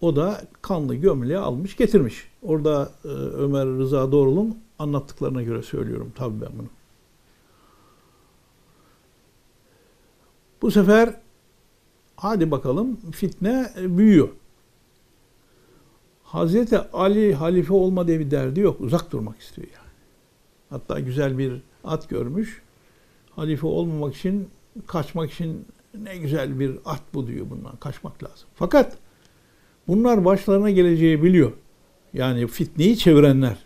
o 0.00 0.16
da 0.16 0.42
kanlı 0.62 0.94
gömleği 0.94 1.38
almış 1.38 1.76
getirmiş. 1.76 2.28
Orada 2.42 2.90
e, 3.04 3.08
Ömer 3.08 3.66
Rıza 3.66 4.12
Doğrul'un 4.12 4.58
anlattıklarına 4.78 5.42
göre 5.42 5.62
söylüyorum 5.62 6.12
tabii 6.16 6.40
ben 6.40 6.58
bunu. 6.58 6.68
Bu 10.62 10.70
sefer 10.70 11.14
hadi 12.16 12.50
bakalım 12.50 12.96
fitne 13.12 13.70
büyüyor. 13.76 14.28
Hazreti 16.22 16.78
Ali 16.78 17.34
halife 17.34 17.74
olma 17.74 18.06
diye 18.06 18.20
bir 18.20 18.30
derdi 18.30 18.60
yok. 18.60 18.80
Uzak 18.80 19.12
durmak 19.12 19.40
istiyor 19.40 19.68
yani. 19.74 19.83
Hatta 20.74 21.00
güzel 21.00 21.38
bir 21.38 21.62
at 21.84 22.08
görmüş. 22.08 22.62
Halife 23.30 23.66
olmamak 23.66 24.16
için, 24.16 24.48
kaçmak 24.86 25.32
için 25.32 25.66
ne 25.98 26.16
güzel 26.16 26.60
bir 26.60 26.76
at 26.84 27.02
bu 27.14 27.26
diyor 27.26 27.50
bundan. 27.50 27.76
Kaçmak 27.76 28.24
lazım. 28.24 28.48
Fakat 28.54 28.98
bunlar 29.88 30.24
başlarına 30.24 30.70
geleceği 30.70 31.22
biliyor. 31.22 31.52
Yani 32.12 32.46
fitneyi 32.46 32.98
çevirenler. 32.98 33.56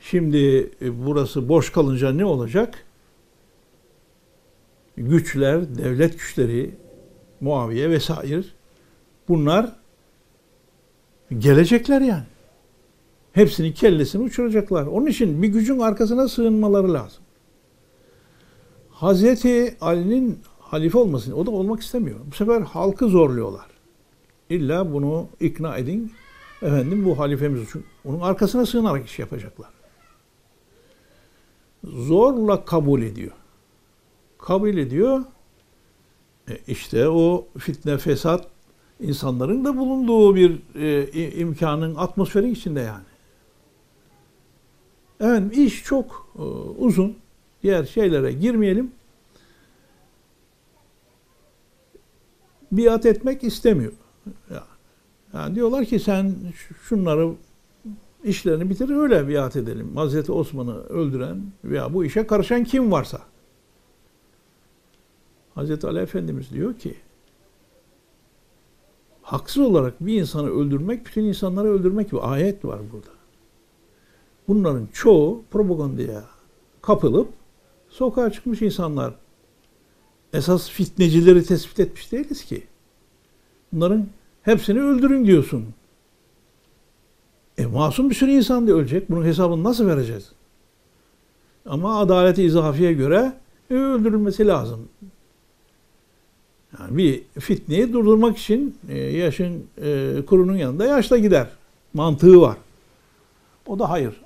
Şimdi 0.00 0.70
e, 0.82 1.06
burası 1.06 1.48
boş 1.48 1.72
kalınca 1.72 2.12
ne 2.12 2.24
olacak? 2.24 2.84
Güçler, 4.96 5.78
devlet 5.78 6.12
güçleri, 6.12 6.74
Muaviye 7.40 7.90
vesaire 7.90 8.42
bunlar 9.28 9.72
gelecekler 11.38 12.00
yani. 12.00 12.26
Hepsinin 13.36 13.72
kellesini 13.72 14.22
uçuracaklar. 14.22 14.86
Onun 14.86 15.06
için 15.06 15.42
bir 15.42 15.48
gücün 15.48 15.78
arkasına 15.78 16.28
sığınmaları 16.28 16.92
lazım. 16.94 17.22
Hazreti 18.90 19.76
Ali'nin 19.80 20.38
halife 20.60 20.98
olmasını, 20.98 21.34
o 21.34 21.46
da 21.46 21.50
olmak 21.50 21.80
istemiyor. 21.80 22.18
Bu 22.30 22.34
sefer 22.34 22.60
halkı 22.60 23.08
zorluyorlar. 23.08 23.66
İlla 24.50 24.92
bunu 24.92 25.28
ikna 25.40 25.76
edin. 25.76 26.12
Efendim 26.62 27.04
bu 27.04 27.18
halifemiz 27.18 27.68
için. 27.68 27.84
Onun 28.04 28.20
arkasına 28.20 28.66
sığınarak 28.66 29.06
iş 29.06 29.18
yapacaklar. 29.18 29.70
Zorla 31.84 32.64
kabul 32.64 33.02
ediyor. 33.02 33.32
Kabul 34.38 34.76
ediyor. 34.76 35.24
E 36.50 36.58
işte 36.68 37.08
o 37.08 37.46
fitne, 37.58 37.98
fesat 37.98 38.48
insanların 39.00 39.64
da 39.64 39.76
bulunduğu 39.76 40.36
bir 40.36 40.58
e, 40.74 41.30
imkanın 41.30 41.94
atmosferi 41.94 42.50
içinde 42.50 42.80
yani. 42.80 43.15
Evet 45.20 45.56
iş 45.56 45.84
çok 45.84 46.28
e, 46.38 46.42
uzun. 46.78 47.16
Diğer 47.62 47.84
şeylere 47.84 48.32
girmeyelim. 48.32 48.90
Biat 52.72 53.06
etmek 53.06 53.44
istemiyor. 53.44 53.92
Yani, 54.50 54.62
yani 55.34 55.54
diyorlar 55.54 55.84
ki 55.84 56.00
sen 56.00 56.34
şunları 56.82 57.32
işlerini 58.24 58.70
bitir 58.70 58.88
öyle 58.88 59.28
biat 59.28 59.56
edelim. 59.56 59.96
Hazreti 59.96 60.32
Osman'ı 60.32 60.82
öldüren 60.82 61.42
veya 61.64 61.94
bu 61.94 62.04
işe 62.04 62.26
karışan 62.26 62.64
kim 62.64 62.92
varsa. 62.92 63.20
Hazreti 65.54 65.86
Ali 65.86 65.98
Efendimiz 65.98 66.50
diyor 66.50 66.74
ki 66.74 66.94
haksız 69.22 69.62
olarak 69.62 70.06
bir 70.06 70.20
insanı 70.20 70.50
öldürmek, 70.50 71.06
bütün 71.06 71.24
insanları 71.24 71.68
öldürmek 71.68 72.12
bir 72.12 72.32
ayet 72.32 72.64
var 72.64 72.80
burada. 72.92 73.15
Bunların 74.48 74.88
çoğu 74.92 75.42
propagandaya 75.50 76.24
kapılıp 76.82 77.28
sokağa 77.90 78.30
çıkmış 78.32 78.62
insanlar. 78.62 79.14
Esas 80.32 80.70
fitnecileri 80.70 81.44
tespit 81.44 81.80
etmiş 81.80 82.12
değiliz 82.12 82.44
ki. 82.44 82.62
Bunların 83.72 84.06
hepsini 84.42 84.80
öldürün 84.80 85.26
diyorsun. 85.26 85.66
E 87.58 87.66
masum 87.66 88.10
bir 88.10 88.14
sürü 88.14 88.30
insan 88.30 88.68
da 88.68 88.72
ölecek. 88.72 89.10
Bunun 89.10 89.24
hesabını 89.24 89.64
nasıl 89.64 89.86
vereceğiz? 89.86 90.32
Ama 91.66 92.00
adaleti 92.00 92.42
izafiye 92.42 92.92
göre 92.92 93.32
e, 93.70 93.74
öldürülmesi 93.74 94.46
lazım. 94.46 94.88
Yani 96.78 96.96
bir 96.96 97.22
fitneyi 97.40 97.92
durdurmak 97.92 98.38
için 98.38 98.78
e, 98.88 98.98
yaşın 98.98 99.64
e, 99.82 100.16
kurunun 100.26 100.56
yanında 100.56 100.86
yaşla 100.86 101.18
gider. 101.18 101.48
Mantığı 101.94 102.40
var. 102.40 102.56
O 103.66 103.78
da 103.78 103.90
hayır. 103.90 104.25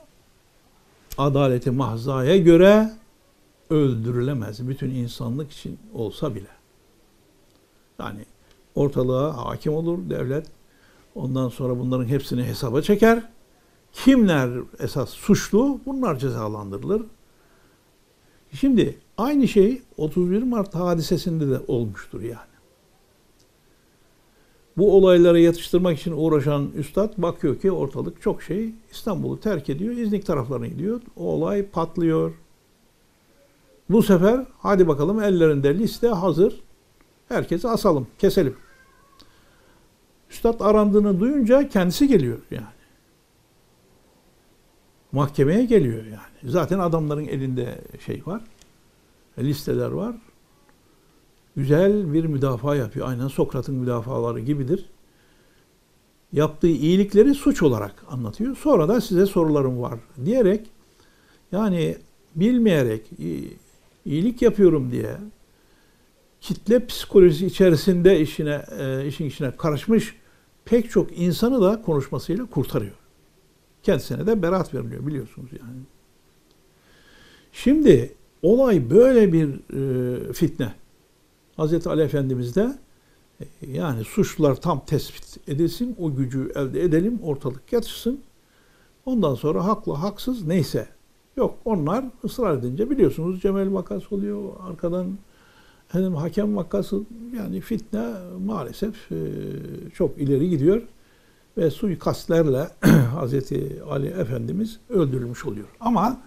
Adaleti 1.20 1.70
mahzaya 1.70 2.36
göre 2.36 2.90
öldürülemez. 3.70 4.68
Bütün 4.68 4.90
insanlık 4.90 5.52
için 5.52 5.78
olsa 5.94 6.34
bile. 6.34 6.48
Yani 7.98 8.24
ortalığa 8.74 9.36
hakim 9.36 9.72
olur 9.72 10.10
devlet. 10.10 10.46
Ondan 11.14 11.48
sonra 11.48 11.78
bunların 11.78 12.04
hepsini 12.04 12.44
hesaba 12.44 12.82
çeker. 12.82 13.22
Kimler 13.92 14.50
esas 14.78 15.10
suçlu? 15.10 15.80
Bunlar 15.86 16.18
cezalandırılır. 16.18 17.02
Şimdi 18.52 18.98
aynı 19.18 19.48
şey 19.48 19.82
31 19.96 20.42
Mart 20.42 20.74
hadisesinde 20.74 21.50
de 21.50 21.60
olmuştur 21.68 22.20
yani. 22.20 22.49
Bu 24.80 24.96
olayları 24.96 25.40
yatıştırmak 25.40 25.98
için 25.98 26.12
uğraşan 26.16 26.70
üstad 26.76 27.12
bakıyor 27.18 27.60
ki 27.60 27.72
ortalık 27.72 28.22
çok 28.22 28.42
şey 28.42 28.74
İstanbul'u 28.92 29.40
terk 29.40 29.70
ediyor, 29.70 29.96
İznik 29.96 30.26
taraflarına 30.26 30.66
gidiyor. 30.66 31.00
O 31.16 31.24
olay 31.24 31.66
patlıyor. 31.66 32.32
Bu 33.90 34.02
sefer 34.02 34.46
hadi 34.58 34.88
bakalım 34.88 35.22
ellerinde 35.22 35.78
liste 35.78 36.08
hazır. 36.08 36.60
Herkesi 37.28 37.68
asalım, 37.68 38.06
keselim. 38.18 38.56
Üstad 40.30 40.60
arandığını 40.60 41.20
duyunca 41.20 41.68
kendisi 41.68 42.08
geliyor 42.08 42.38
yani. 42.50 42.64
Mahkemeye 45.12 45.64
geliyor 45.64 46.04
yani. 46.04 46.52
Zaten 46.52 46.78
adamların 46.78 47.26
elinde 47.26 47.78
şey 48.06 48.22
var. 48.26 48.42
Listeler 49.38 49.90
var. 49.90 50.14
Güzel 51.56 52.12
bir 52.12 52.24
müdafaa 52.24 52.76
yapıyor. 52.76 53.08
Aynen 53.08 53.28
Sokrat'ın 53.28 53.74
müdafaları 53.74 54.40
gibidir. 54.40 54.84
Yaptığı 56.32 56.68
iyilikleri 56.68 57.34
suç 57.34 57.62
olarak 57.62 58.04
anlatıyor. 58.08 58.56
Sonra 58.56 58.88
da 58.88 59.00
size 59.00 59.26
sorularım 59.26 59.82
var 59.82 59.98
diyerek 60.24 60.66
yani 61.52 61.96
bilmeyerek 62.34 63.10
iyilik 64.04 64.42
yapıyorum 64.42 64.92
diye 64.92 65.16
kitle 66.40 66.86
psikolojisi 66.86 67.46
içerisinde 67.46 68.20
işine 68.20 68.62
e, 68.78 69.06
işin 69.06 69.24
içine 69.24 69.56
karışmış 69.56 70.16
pek 70.64 70.90
çok 70.90 71.18
insanı 71.18 71.62
da 71.62 71.82
konuşmasıyla 71.82 72.46
kurtarıyor. 72.46 72.94
Kendisine 73.82 74.26
de 74.26 74.42
beraat 74.42 74.74
veriliyor 74.74 75.06
biliyorsunuz 75.06 75.50
yani. 75.52 75.80
Şimdi 77.52 78.14
olay 78.42 78.90
böyle 78.90 79.32
bir 79.32 79.48
e, 80.28 80.32
fitne. 80.32 80.79
Hazreti 81.60 81.88
Ali 81.88 82.02
Efendimiz 82.02 82.56
de 82.56 82.78
e, 83.40 83.44
yani 83.72 84.04
suçlular 84.04 84.54
tam 84.54 84.84
tespit 84.84 85.48
edilsin, 85.48 85.96
o 85.98 86.14
gücü 86.14 86.52
elde 86.54 86.82
edelim, 86.82 87.18
ortalık 87.22 87.72
yatışsın. 87.72 88.20
Ondan 89.06 89.34
sonra 89.34 89.64
haklı, 89.64 89.92
haksız 89.92 90.46
neyse. 90.46 90.88
Yok 91.36 91.58
onlar 91.64 92.04
ısrar 92.24 92.58
edince 92.58 92.90
biliyorsunuz 92.90 93.42
Cemal 93.42 93.74
vakası 93.74 94.14
oluyor. 94.14 94.52
Arkadan 94.60 95.06
efendim, 95.88 96.14
hakem 96.14 96.56
vakası 96.56 97.00
yani 97.36 97.60
fitne 97.60 98.12
maalesef 98.46 99.12
e, 99.12 99.16
çok 99.94 100.18
ileri 100.18 100.50
gidiyor. 100.50 100.82
ve 101.56 101.70
suikastlerle 101.70 102.68
Hazreti 103.14 103.82
Ali 103.90 104.06
Efendimiz 104.06 104.80
öldürülmüş 104.88 105.44
oluyor. 105.44 105.66
Ama 105.80 106.20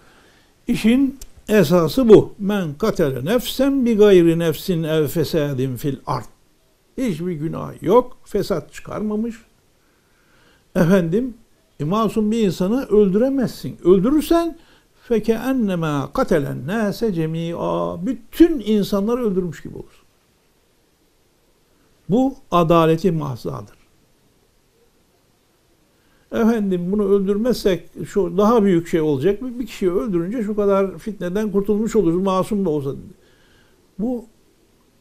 işin 0.66 1.18
esası 1.48 2.08
bu. 2.08 2.34
Men 2.38 2.74
katele 2.74 3.24
nefsen 3.24 3.86
bi 3.86 3.96
gayri 3.96 4.38
nefsin 4.38 4.82
ev 4.82 5.06
fesadin 5.06 5.76
fil 5.76 5.96
ard. 6.06 6.24
Hiçbir 6.98 7.32
günah 7.32 7.82
yok. 7.82 8.16
Fesat 8.24 8.72
çıkarmamış. 8.72 9.36
Efendim 10.74 11.34
e, 11.80 11.84
masum 11.84 12.30
bir 12.30 12.46
insanı 12.46 12.86
öldüremezsin. 12.86 13.78
Öldürürsen 13.84 14.58
feke 15.08 15.32
ennema 15.32 16.12
katelen 16.12 16.66
nase 16.66 17.12
cemia. 17.12 18.06
Bütün 18.06 18.60
insanları 18.60 19.26
öldürmüş 19.26 19.62
gibi 19.62 19.76
olur. 19.76 20.04
Bu 22.08 22.34
adaleti 22.50 23.12
mahzadır. 23.12 23.83
Efendim 26.34 26.92
bunu 26.92 27.08
öldürmezsek 27.08 27.88
şu 28.06 28.38
daha 28.38 28.64
büyük 28.64 28.88
şey 28.88 29.00
olacak. 29.00 29.42
Bir 29.42 29.66
kişiyi 29.66 29.92
öldürünce 29.92 30.42
şu 30.42 30.56
kadar 30.56 30.98
fitneden 30.98 31.52
kurtulmuş 31.52 31.96
oluruz. 31.96 32.22
Masum 32.22 32.64
da 32.64 32.70
olsa. 32.70 32.90
Bu 33.98 34.24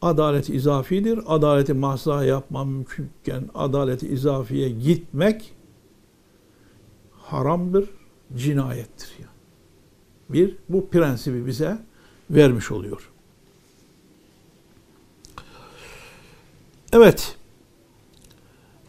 adalet 0.02 0.50
izafidir. 0.50 1.20
Adaleti 1.28 1.74
mahza 1.74 2.26
yapmam 2.26 2.70
mümkünken 2.70 3.50
adaleti 3.56 4.08
izafiye 4.08 4.70
gitmek 4.70 5.54
haramdır, 7.12 7.90
cinayettir. 8.36 9.10
Yani. 9.20 9.30
Bir, 10.30 10.56
bu 10.70 10.90
prensibi 10.90 11.46
bize 11.46 11.78
vermiş 12.30 12.72
oluyor. 12.72 13.10
Evet. 16.94 17.38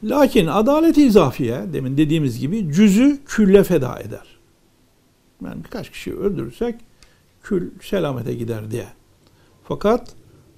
Lakin 0.04 0.46
adalet-i 0.46 1.06
izafiye 1.06 1.64
demin 1.72 1.96
dediğimiz 1.96 2.40
gibi 2.40 2.72
cüzü 2.72 3.18
külle 3.26 3.64
feda 3.64 4.00
eder. 4.00 4.26
Yani 5.44 5.64
birkaç 5.64 5.90
kişi 5.90 6.14
öldürürsek 6.14 6.74
kül 7.42 7.70
selamete 7.82 8.34
gider 8.34 8.70
diye. 8.70 8.86
Fakat 9.64 10.12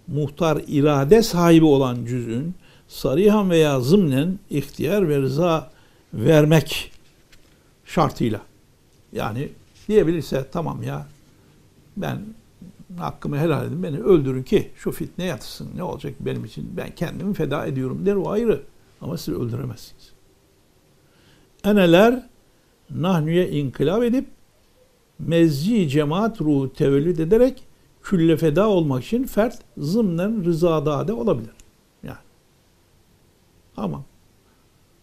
muhtar 0.07 0.63
irade 0.69 1.23
sahibi 1.23 1.65
olan 1.65 2.05
cüzün 2.05 2.55
sarihan 2.89 3.51
veya 3.51 3.81
zımnen 3.81 4.39
ihtiyar 4.51 5.09
ve 5.09 5.19
rıza 5.19 5.71
vermek 6.15 6.93
şartıyla. 7.85 8.41
Yani 9.13 9.49
diyebilirse 9.89 10.47
tamam 10.53 10.83
ya 10.83 11.07
ben 11.97 12.19
hakkımı 12.99 13.39
helal 13.39 13.67
edin 13.67 13.83
beni 13.83 13.99
öldürün 13.99 14.43
ki 14.43 14.71
şu 14.77 14.93
fitne 14.93 15.25
yatırsın 15.25 15.69
ne 15.77 15.83
olacak 15.83 16.15
benim 16.21 16.45
için 16.45 16.73
ben 16.77 16.95
kendimi 16.97 17.35
feda 17.35 17.67
ediyorum 17.67 18.07
der 18.07 18.15
o 18.15 18.31
ayrı 18.31 18.63
ama 19.01 19.17
siz 19.17 19.35
öldüremezsiniz. 19.35 20.13
Eneler 21.65 22.27
nahnüye 22.91 23.51
inkılap 23.51 24.03
edip 24.03 24.29
mezci 25.19 25.89
cemaat 25.89 26.41
ruhu 26.41 26.73
tevellüd 26.73 27.19
ederek 27.19 27.63
külle 28.03 28.37
feda 28.37 28.69
olmak 28.69 29.05
için 29.05 29.25
fert 29.25 29.59
zımnen 29.79 30.45
rızada 30.45 31.09
da 31.09 31.15
olabilir. 31.15 31.55
Yani. 32.03 32.17
Ama 33.77 34.03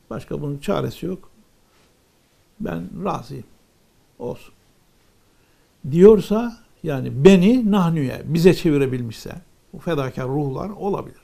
başka 0.10 0.42
bunun 0.42 0.58
çaresi 0.58 1.06
yok. 1.06 1.30
Ben 2.60 3.06
razıyım. 3.06 3.44
Olsun. 4.20 4.54
Diyorsa 5.92 6.58
yani 6.84 7.26
beni 7.26 7.72
nahnüye 7.72 8.22
bize 8.26 8.54
çevirebilmişse 8.54 9.36
bu 9.74 9.80
fedakar 9.80 10.28
ruhlar 10.28 10.70
olabilir. 10.70 11.22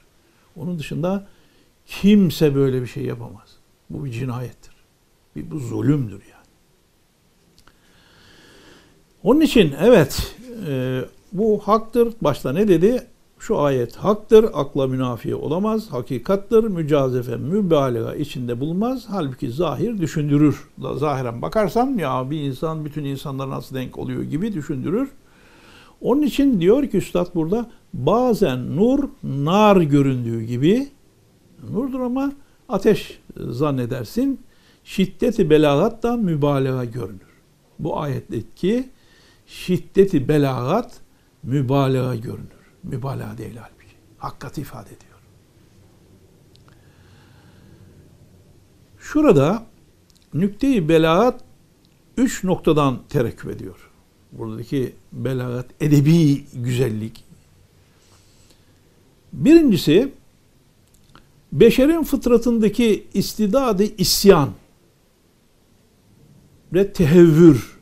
Onun 0.57 0.79
dışında 0.79 1.27
kimse 1.89 2.55
böyle 2.55 2.81
bir 2.81 2.87
şey 2.87 3.03
yapamaz. 3.05 3.55
Bu 3.89 4.05
bir 4.05 4.11
cinayettir. 4.11 4.73
Bir, 5.35 5.51
bu 5.51 5.59
zulümdür 5.59 6.11
yani. 6.11 6.45
Onun 9.23 9.41
için 9.41 9.73
evet 9.81 10.35
e, 10.67 11.01
bu 11.33 11.59
haktır. 11.59 12.13
Başta 12.21 12.51
ne 12.51 12.67
dedi? 12.67 13.07
Şu 13.39 13.59
ayet 13.59 13.95
haktır, 13.95 14.45
akla 14.53 14.87
münafi 14.87 15.35
olamaz, 15.35 15.91
hakikattır, 15.91 16.63
mücazefe, 16.63 17.35
mübalağa 17.35 18.15
içinde 18.15 18.59
bulmaz. 18.59 19.05
Halbuki 19.09 19.51
zahir 19.51 19.97
düşündürür. 19.97 20.69
Zahiren 20.95 21.41
bakarsan 21.41 21.97
ya 21.97 22.31
bir 22.31 22.39
insan 22.39 22.85
bütün 22.85 23.03
insanlar 23.03 23.49
nasıl 23.49 23.75
denk 23.75 23.97
oluyor 23.97 24.21
gibi 24.21 24.53
düşündürür. 24.53 25.09
Onun 26.01 26.21
için 26.21 26.61
diyor 26.61 26.87
ki 26.87 26.97
Üstad 26.97 27.35
burada 27.35 27.69
bazen 27.93 28.75
nur 28.75 29.09
nar 29.23 29.77
göründüğü 29.77 30.41
gibi 30.41 30.87
nurdur 31.71 31.99
ama 31.99 32.31
ateş 32.69 33.19
zannedersin. 33.37 34.41
Şiddeti 34.83 35.49
belagat 35.49 36.03
da 36.03 36.17
mübalağa 36.17 36.85
görünür. 36.85 37.29
Bu 37.79 37.99
ayetteki 37.99 38.89
şiddeti 39.47 40.27
belagat 40.27 40.99
mübalağa 41.43 42.15
görünür. 42.15 42.49
Mübalağa 42.83 43.37
değil 43.37 43.55
halbuki. 43.55 43.95
Hakikat 44.17 44.57
ifade 44.57 44.89
ediyor. 44.89 45.19
Şurada 48.99 49.63
nükteyi 50.33 50.89
belagat 50.89 51.43
üç 52.17 52.43
noktadan 52.43 52.99
terekküp 53.09 53.51
ediyor. 53.51 53.89
Buradaki 54.31 54.95
belagat, 55.11 55.65
edebi 55.79 56.45
güzellik. 56.53 57.23
Birincisi, 59.33 60.13
beşerin 61.51 62.03
fıtratındaki 62.03 63.07
istidadı 63.13 63.83
isyan 63.83 64.49
ve 66.73 66.93
tehevvür 66.93 67.79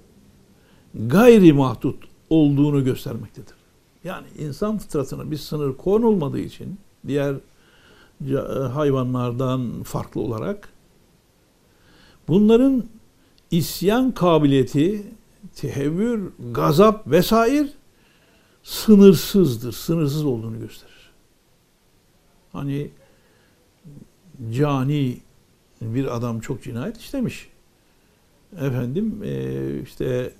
gayri 0.93 1.53
mahdut 1.53 2.03
olduğunu 2.29 2.83
göstermektedir. 2.83 3.55
Yani 4.03 4.27
insan 4.39 4.77
fıtratına 4.77 5.31
bir 5.31 5.37
sınır 5.37 5.77
konulmadığı 5.77 6.39
için 6.39 6.79
diğer 7.07 7.35
e, 8.29 8.35
hayvanlardan 8.73 9.83
farklı 9.83 10.21
olarak 10.21 10.69
bunların 12.27 12.83
isyan 13.51 14.11
kabiliyeti, 14.11 15.03
tehevvür, 15.55 16.29
gazap 16.51 17.07
vesaire 17.07 17.69
sınırsızdır. 18.63 19.71
Sınırsız 19.71 20.25
olduğunu 20.25 20.59
gösterir. 20.59 21.11
Hani 22.51 22.91
cani 24.51 25.17
bir 25.81 26.15
adam 26.15 26.39
çok 26.39 26.63
cinayet 26.63 26.97
işlemiş. 26.97 27.49
Efendim 28.55 29.21
e, 29.23 29.81
işte 29.81 30.33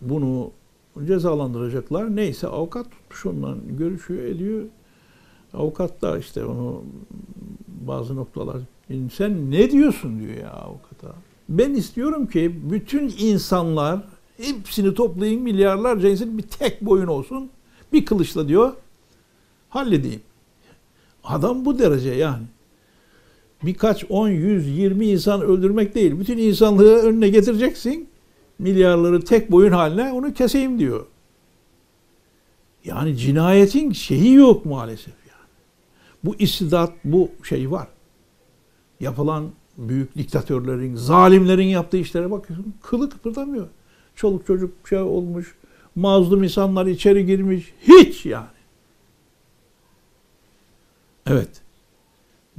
bunu 0.00 0.50
cezalandıracaklar. 1.06 2.16
Neyse 2.16 2.46
avukat 2.46 2.90
tutmuş 2.90 3.26
ondan 3.26 3.58
görüşüyor 3.78 4.22
ediyor. 4.22 4.64
Avukat 5.54 6.02
da 6.02 6.18
işte 6.18 6.44
onu 6.44 6.84
bazı 7.68 8.16
noktalar 8.16 8.56
sen 9.12 9.50
ne 9.50 9.70
diyorsun 9.70 10.20
diyor 10.20 10.34
ya 10.34 10.50
avukata. 10.50 11.14
Ben 11.48 11.74
istiyorum 11.74 12.26
ki 12.26 12.60
bütün 12.70 13.14
insanlar 13.18 14.00
hepsini 14.36 14.94
toplayın 14.94 15.42
milyarlarca 15.42 16.08
insan 16.08 16.38
bir 16.38 16.42
tek 16.42 16.80
boyun 16.80 17.06
olsun. 17.06 17.50
Bir 17.92 18.04
kılıçla 18.04 18.48
diyor 18.48 18.72
halledeyim. 19.68 20.22
Adam 21.24 21.64
bu 21.64 21.78
derece 21.78 22.10
yani. 22.10 22.44
Birkaç 23.62 24.04
10, 24.08 24.28
100, 24.28 24.78
20 24.78 25.06
insan 25.06 25.42
öldürmek 25.42 25.94
değil. 25.94 26.20
Bütün 26.20 26.38
insanlığı 26.38 26.96
önüne 26.96 27.28
getireceksin 27.28 28.08
milyarları 28.58 29.24
tek 29.24 29.50
boyun 29.50 29.72
haline 29.72 30.12
onu 30.12 30.34
keseyim 30.34 30.78
diyor. 30.78 31.06
Yani 32.84 33.16
cinayetin 33.16 33.92
şeyi 33.92 34.34
yok 34.34 34.64
maalesef 34.64 35.14
yani. 35.28 35.48
Bu 36.24 36.34
istidat, 36.38 36.92
bu 37.04 37.30
şey 37.42 37.70
var. 37.70 37.88
Yapılan 39.00 39.50
büyük 39.78 40.16
diktatörlerin, 40.16 40.94
zalimlerin 40.94 41.66
yaptığı 41.66 41.96
işlere 41.96 42.30
bakıyorsun. 42.30 42.74
Kılı 42.82 43.10
kıpırdamıyor. 43.10 43.68
Çoluk 44.14 44.46
çocuk 44.46 44.88
şey 44.88 44.98
olmuş. 44.98 45.54
Mazlum 45.94 46.42
insanlar 46.42 46.86
içeri 46.86 47.26
girmiş. 47.26 47.74
Hiç 47.82 48.26
yani. 48.26 48.46
Evet. 51.26 51.62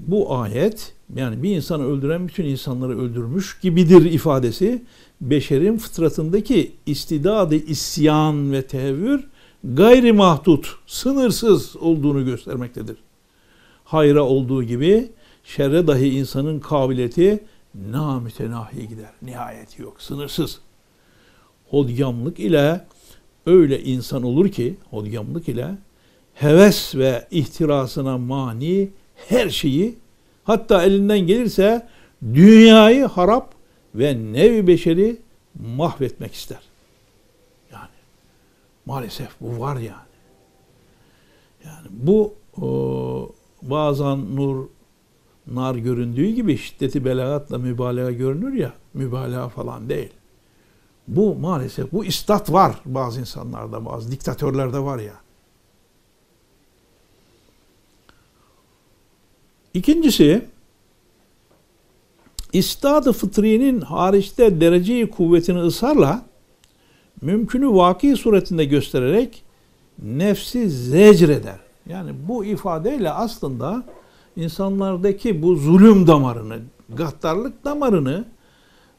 Bu 0.07 0.35
ayet 0.35 0.93
yani 1.15 1.43
bir 1.43 1.55
insanı 1.55 1.85
öldüren 1.85 2.27
bütün 2.27 2.45
insanları 2.45 2.99
öldürmüş 2.99 3.59
gibidir 3.61 4.11
ifadesi 4.11 4.83
beşerin 5.21 5.77
fıtratındaki 5.77 6.71
istidadı 6.85 7.55
isyan 7.55 8.51
ve 8.51 8.61
tehevvür 8.67 9.27
gayri 9.63 10.13
mahdut, 10.13 10.75
sınırsız 10.87 11.75
olduğunu 11.75 12.25
göstermektedir. 12.25 12.97
Hayra 13.83 14.23
olduğu 14.23 14.63
gibi 14.63 15.09
şerre 15.43 15.87
dahi 15.87 16.09
insanın 16.09 16.59
kabiliyeti 16.59 17.43
namütenahi 17.91 18.87
gider. 18.87 19.11
Nihayeti 19.21 19.81
yok, 19.81 20.01
sınırsız. 20.01 20.59
Hodgamlık 21.69 22.39
ile 22.39 22.85
öyle 23.45 23.83
insan 23.83 24.23
olur 24.23 24.49
ki, 24.49 24.77
hodgamlık 24.89 25.49
ile 25.49 25.67
heves 26.33 26.95
ve 26.95 27.27
ihtirasına 27.31 28.17
mani 28.17 28.89
her 29.27 29.49
şeyi 29.49 29.97
hatta 30.43 30.83
elinden 30.83 31.19
gelirse 31.19 31.87
dünyayı 32.33 33.05
harap 33.05 33.53
ve 33.95 34.33
nevi 34.33 34.67
beşeri 34.67 35.17
mahvetmek 35.59 36.33
ister. 36.33 36.59
Yani 37.71 37.87
maalesef 38.85 39.29
bu 39.41 39.59
var 39.59 39.75
yani. 39.75 40.11
Yani 41.65 41.87
bu 41.89 42.33
o, 42.61 43.31
bazen 43.61 44.35
nur 44.35 44.67
nar 45.47 45.75
göründüğü 45.75 46.29
gibi 46.29 46.57
şiddeti 46.57 47.05
belagatla 47.05 47.57
mübalağa 47.57 48.11
görünür 48.11 48.53
ya 48.53 48.73
mübalağa 48.93 49.49
falan 49.49 49.89
değil. 49.89 50.09
Bu 51.07 51.35
maalesef 51.35 51.91
bu 51.91 52.05
istat 52.05 52.51
var 52.51 52.75
bazı 52.85 53.19
insanlarda 53.19 53.85
bazı 53.85 54.11
diktatörlerde 54.11 54.79
var 54.79 54.99
ya. 54.99 55.13
İkincisi 59.73 60.45
İstad-ı 62.53 63.13
fıtriyenin 63.13 63.81
hariçte 63.81 64.61
dereceyi 64.61 65.09
kuvvetini 65.09 65.59
ısrarla 65.59 66.25
mümkünü 67.21 67.67
vaki 67.67 68.15
suretinde 68.15 68.65
göstererek 68.65 69.43
nefsi 70.03 70.69
zecreder. 70.69 71.59
Yani 71.89 72.11
bu 72.27 72.45
ifadeyle 72.45 73.11
aslında 73.11 73.83
insanlardaki 74.35 75.41
bu 75.41 75.55
zulüm 75.55 76.07
damarını, 76.07 76.57
gaddarlık 76.89 77.65
damarını 77.65 78.25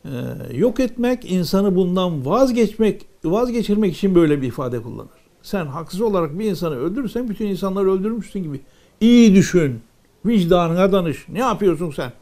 e, 0.05 0.11
yok 0.53 0.81
etmek, 0.81 1.33
insanı 1.33 1.77
bundan 1.77 2.27
vazgeçmek, 2.27 3.07
vazgeçirmek 3.25 3.97
için 3.97 4.15
böyle 4.15 4.43
bir 4.43 4.49
ifade 4.49 4.83
kullanır. 4.83 5.11
Sen 5.43 5.67
haksız 5.67 6.01
olarak 6.01 6.39
bir 6.39 6.45
insanı 6.45 6.77
öldürürsen 6.77 7.29
bütün 7.29 7.47
insanları 7.47 7.93
öldürmüşsün 7.93 8.43
gibi. 8.43 8.61
İyi 9.01 9.35
düşün, 9.35 9.81
vicdanına 10.27 10.93
danış. 10.93 11.29
Ne 11.29 11.39
yapıyorsun 11.39 11.91
sen? 11.91 12.13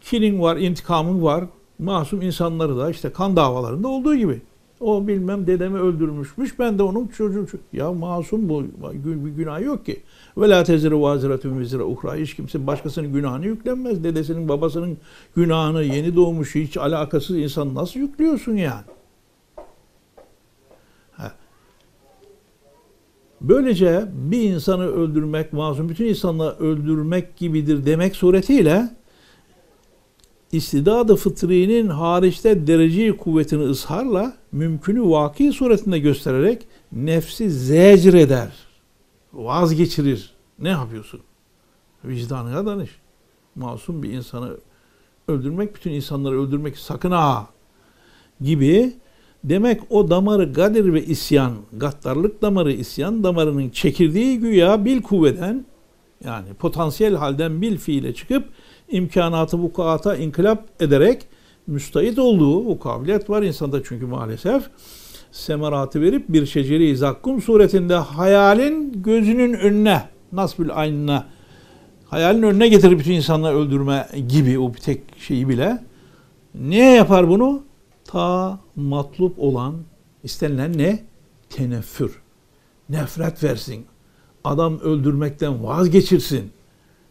Kilin 0.00 0.40
var, 0.40 0.56
intikamın 0.56 1.22
var. 1.22 1.44
Masum 1.78 2.22
insanları 2.22 2.78
da 2.78 2.90
işte 2.90 3.12
kan 3.12 3.36
davalarında 3.36 3.88
olduğu 3.88 4.14
gibi. 4.14 4.42
O 4.80 5.06
bilmem 5.06 5.46
dedemi 5.46 5.78
öldürmüşmüş. 5.78 6.58
Ben 6.58 6.78
de 6.78 6.82
onun 6.82 7.06
çocuğu. 7.06 7.46
Ya 7.72 7.92
masum 7.92 8.48
bu. 8.48 8.64
Bir 9.04 9.30
günah 9.30 9.60
yok 9.60 9.86
ki. 9.86 10.02
Ve 10.38 10.48
la 10.48 10.64
tezire 10.64 11.00
vaziratun 11.00 11.58
vizire 11.58 11.82
uhra. 11.82 12.14
Hiç 12.14 12.34
kimse 12.34 12.66
başkasının 12.66 13.12
günahını 13.12 13.46
yüklenmez. 13.46 14.04
Dedesinin 14.04 14.48
babasının 14.48 14.98
günahını 15.36 15.82
yeni 15.82 16.16
doğmuş 16.16 16.54
hiç 16.54 16.76
alakasız 16.76 17.36
insan 17.36 17.74
nasıl 17.74 18.00
yüklüyorsun 18.00 18.56
yani? 18.56 18.84
Böylece 23.40 24.04
bir 24.12 24.42
insanı 24.42 24.86
öldürmek, 24.86 25.52
masum 25.52 25.88
bütün 25.88 26.04
insanları 26.04 26.56
öldürmek 26.56 27.36
gibidir 27.36 27.86
demek 27.86 28.16
suretiyle 28.16 28.88
istidadı 30.52 31.16
fıtrinin 31.16 31.88
hariçte 31.88 32.66
dereceyi 32.66 33.16
kuvvetini 33.16 33.62
ısharla 33.62 34.36
mümkünü 34.52 35.02
vaki 35.02 35.52
suretinde 35.52 35.98
göstererek 35.98 36.66
nefsi 36.92 37.50
zecreder, 37.50 38.52
vazgeçirir. 39.32 40.30
Ne 40.58 40.68
yapıyorsun? 40.68 41.20
Vicdanına 42.04 42.66
danış. 42.66 42.90
Masum 43.54 44.02
bir 44.02 44.10
insanı 44.12 44.56
öldürmek, 45.28 45.74
bütün 45.74 45.90
insanları 45.90 46.42
öldürmek 46.42 46.78
sakın 46.78 47.10
ha 47.10 47.46
gibi 48.40 48.92
demek 49.48 49.80
o 49.90 50.10
damarı 50.10 50.52
gadir 50.52 50.92
ve 50.92 51.04
isyan, 51.04 51.52
gaddarlık 51.72 52.42
damarı 52.42 52.72
isyan 52.72 53.24
damarının 53.24 53.70
çekirdeği 53.70 54.38
güya 54.38 54.84
bil 54.84 55.02
kuvveden 55.02 55.64
yani 56.24 56.54
potansiyel 56.58 57.14
halden 57.14 57.62
bil 57.62 57.78
fiile 57.78 58.14
çıkıp 58.14 58.44
imkanatı 58.88 59.58
vukuata 59.58 60.16
inkılap 60.16 60.64
ederek 60.80 61.26
müstahit 61.66 62.18
olduğu 62.18 62.68
o 62.68 62.78
kabiliyet 62.78 63.30
var 63.30 63.42
insanda 63.42 63.82
çünkü 63.84 64.06
maalesef 64.06 64.62
semeratı 65.32 66.00
verip 66.00 66.28
bir 66.28 66.46
şeceri 66.46 66.96
zakkum 66.96 67.42
suretinde 67.42 67.94
hayalin 67.94 69.02
gözünün 69.02 69.52
önüne 69.52 70.02
nasbül 70.32 70.68
aynına 70.72 71.26
hayalin 72.06 72.42
önüne 72.42 72.68
getirip 72.68 72.98
bütün 72.98 73.12
insanları 73.12 73.56
öldürme 73.56 74.08
gibi 74.28 74.58
o 74.58 74.74
bir 74.74 74.78
tek 74.78 75.00
şeyi 75.18 75.48
bile 75.48 75.78
niye 76.54 76.92
yapar 76.92 77.28
bunu? 77.28 77.65
Ta 78.06 78.60
matlup 78.76 79.38
olan 79.38 79.74
istenilen 80.24 80.78
ne? 80.78 81.04
Teneffür. 81.50 82.22
Nefret 82.88 83.44
versin. 83.44 83.86
Adam 84.44 84.78
öldürmekten 84.78 85.64
vazgeçirsin. 85.64 86.50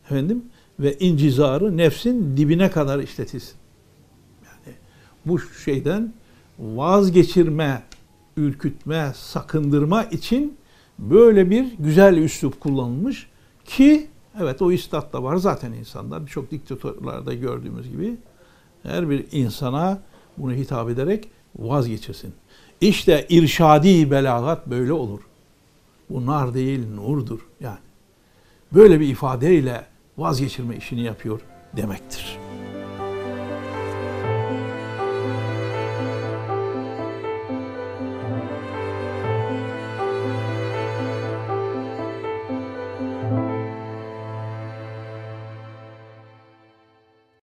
Efendim? 0.05 0.43
ve 0.79 0.97
incizarı 0.99 1.77
nefsin 1.77 2.37
dibine 2.37 2.71
kadar 2.71 2.99
işletilsin. 2.99 3.55
Yani 4.45 4.75
bu 5.25 5.39
şeyden 5.39 6.13
vazgeçirme, 6.59 7.83
ürkütme, 8.37 9.11
sakındırma 9.15 10.03
için 10.03 10.57
böyle 10.99 11.49
bir 11.49 11.73
güzel 11.79 12.17
üslup 12.17 12.59
kullanılmış 12.59 13.27
ki 13.65 14.07
evet 14.39 14.61
o 14.61 14.71
istat 14.71 15.13
da 15.13 15.23
var 15.23 15.35
zaten 15.35 15.71
insanda. 15.71 16.25
Birçok 16.25 16.51
diktatörlerde 16.51 17.35
gördüğümüz 17.35 17.89
gibi 17.89 18.17
her 18.83 19.09
bir 19.09 19.25
insana 19.31 19.99
bunu 20.37 20.53
hitap 20.53 20.89
ederek 20.89 21.29
vazgeçirsin. 21.59 22.33
İşte 22.81 23.25
irşadi 23.29 24.11
belagat 24.11 24.67
böyle 24.67 24.93
olur. 24.93 25.19
Bu 26.09 26.25
nar 26.25 26.53
değil 26.53 26.87
nurdur 26.95 27.39
yani. 27.59 27.77
Böyle 28.73 28.99
bir 28.99 29.07
ifadeyle 29.07 29.85
vazgeçirme 30.17 30.75
işini 30.77 31.01
yapıyor 31.01 31.41
demektir. 31.77 32.44